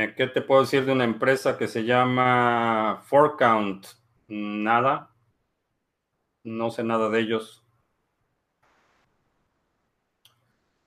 [0.00, 3.86] Eh, ¿Qué te puedo decir de una empresa que se llama Forecount?
[4.28, 5.10] Nada.
[6.42, 7.62] No sé nada de ellos.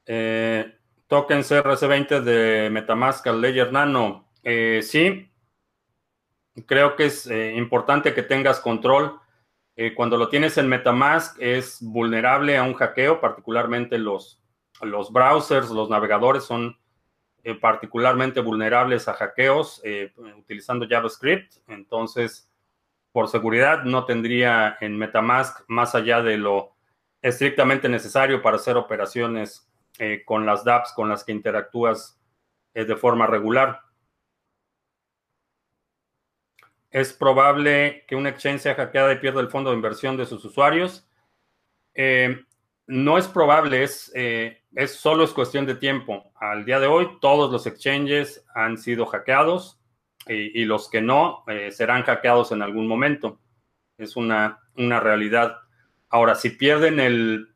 [0.07, 4.31] Eh, tokens RC20 de Metamask Ledger Nano.
[4.41, 5.31] Eh, sí,
[6.65, 9.19] creo que es eh, importante que tengas control.
[9.95, 14.39] Cuando lo tienes en Metamask es vulnerable a un hackeo, particularmente los,
[14.81, 16.77] los browsers, los navegadores son
[17.43, 19.81] eh, particularmente vulnerables a hackeos
[20.37, 21.57] utilizando JavaScript.
[21.67, 22.49] Entonces,
[23.11, 26.73] por seguridad, no tendría en Metamask más allá de lo
[27.21, 29.69] estrictamente necesario para hacer operaciones
[30.25, 32.19] con las dApps con las que interactúas
[32.73, 33.79] de forma regular.
[36.93, 40.45] es probable que una exchange sea hackeada y pierda el fondo de inversión de sus
[40.45, 41.09] usuarios.
[41.95, 42.45] Eh,
[42.87, 46.31] no es probable, es, eh, es solo es cuestión de tiempo.
[46.35, 49.79] Al día de hoy, todos los exchanges han sido hackeados
[50.27, 53.39] y, los que no eh, serán hackeados en algún momento.
[53.97, 55.57] Es una, una realidad.
[56.09, 57.47] Ahora, si pierden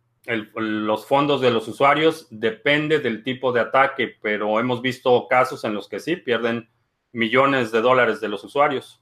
[0.56, 5.74] los fondos de los usuarios, depende del tipo de ataque, pero hemos visto casos en
[5.74, 6.70] los que sí pierden
[7.14, 9.02] millones de dólares de los usuarios.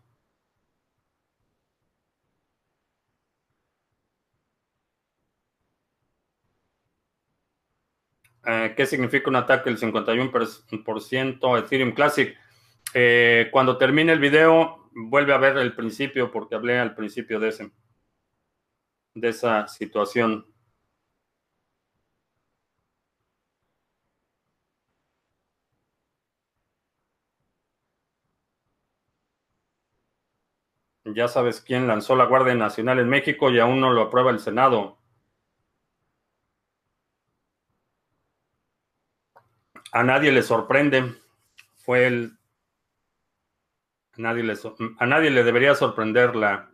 [8.46, 12.38] Eh, ¿Qué significa un ataque del 51% Ethereum Classic?
[12.94, 17.50] Eh, cuando termine el video, vuelve a ver el principio, porque hablé al principio de,
[17.50, 17.72] ese,
[19.16, 20.46] de esa situación.
[31.06, 34.40] Ya sabes quién lanzó la Guardia Nacional en México y aún no lo aprueba el
[34.40, 34.98] Senado.
[39.96, 41.16] A nadie le sorprende.
[41.78, 42.38] Fue el.
[44.18, 44.54] A nadie le,
[45.00, 46.70] a nadie le debería sorprender la,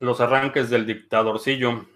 [0.00, 1.86] los arranques del dictadorcillo.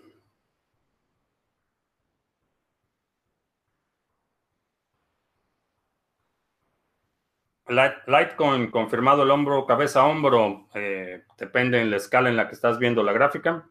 [7.67, 12.55] Litecoin confirmado el hombro, cabeza a hombro, eh, depende en la escala en la que
[12.55, 13.69] estás viendo la gráfica.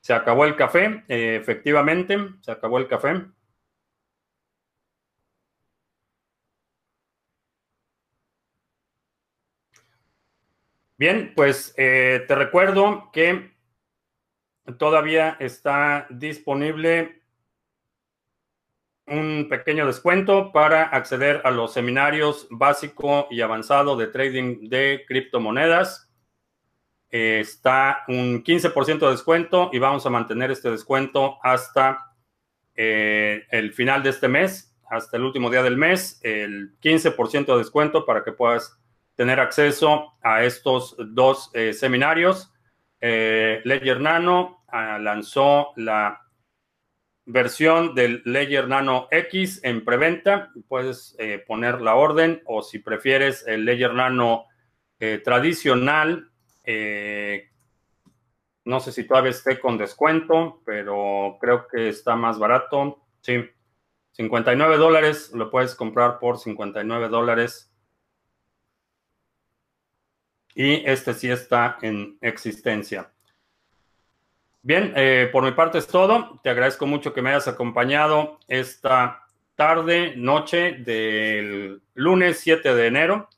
[0.00, 3.33] Se acabó el café, eh, efectivamente, se acabó el café.
[11.04, 13.52] Bien, pues eh, te recuerdo que
[14.78, 17.20] todavía está disponible
[19.06, 26.10] un pequeño descuento para acceder a los seminarios básico y avanzado de trading de criptomonedas.
[27.10, 32.14] está un 15% de descuento y vamos a mantener este descuento hasta
[32.76, 37.58] eh, el final de este mes, hasta el último día del mes, el 15% de
[37.58, 38.80] descuento para que puedas
[39.16, 42.52] tener acceso a estos dos eh, seminarios.
[43.00, 46.20] Eh, Ledger Nano ah, lanzó la
[47.26, 50.52] versión del Ledger Nano X en preventa.
[50.68, 54.46] Puedes eh, poner la orden o si prefieres el Ledger Nano
[55.22, 56.30] tradicional.
[58.64, 63.02] no sé si todavía esté con descuento, pero creo que está más barato.
[63.20, 63.44] Sí,
[64.12, 65.30] 59 dólares.
[65.34, 67.73] Lo puedes comprar por 59 dólares
[70.54, 73.10] y este sí está en existencia.
[74.62, 76.40] Bien, eh, por mi parte es todo.
[76.42, 79.26] Te agradezco mucho que me hayas acompañado esta
[79.56, 83.28] tarde, noche del lunes 7 de enero.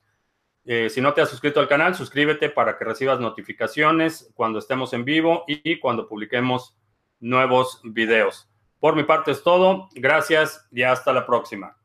[0.65, 4.93] Eh, si no te has suscrito al canal, suscríbete para que recibas notificaciones cuando estemos
[4.93, 6.77] en vivo y cuando publiquemos
[7.21, 8.49] nuevos videos.
[8.79, 9.89] Por mi parte es todo.
[9.95, 11.76] Gracias y hasta la próxima.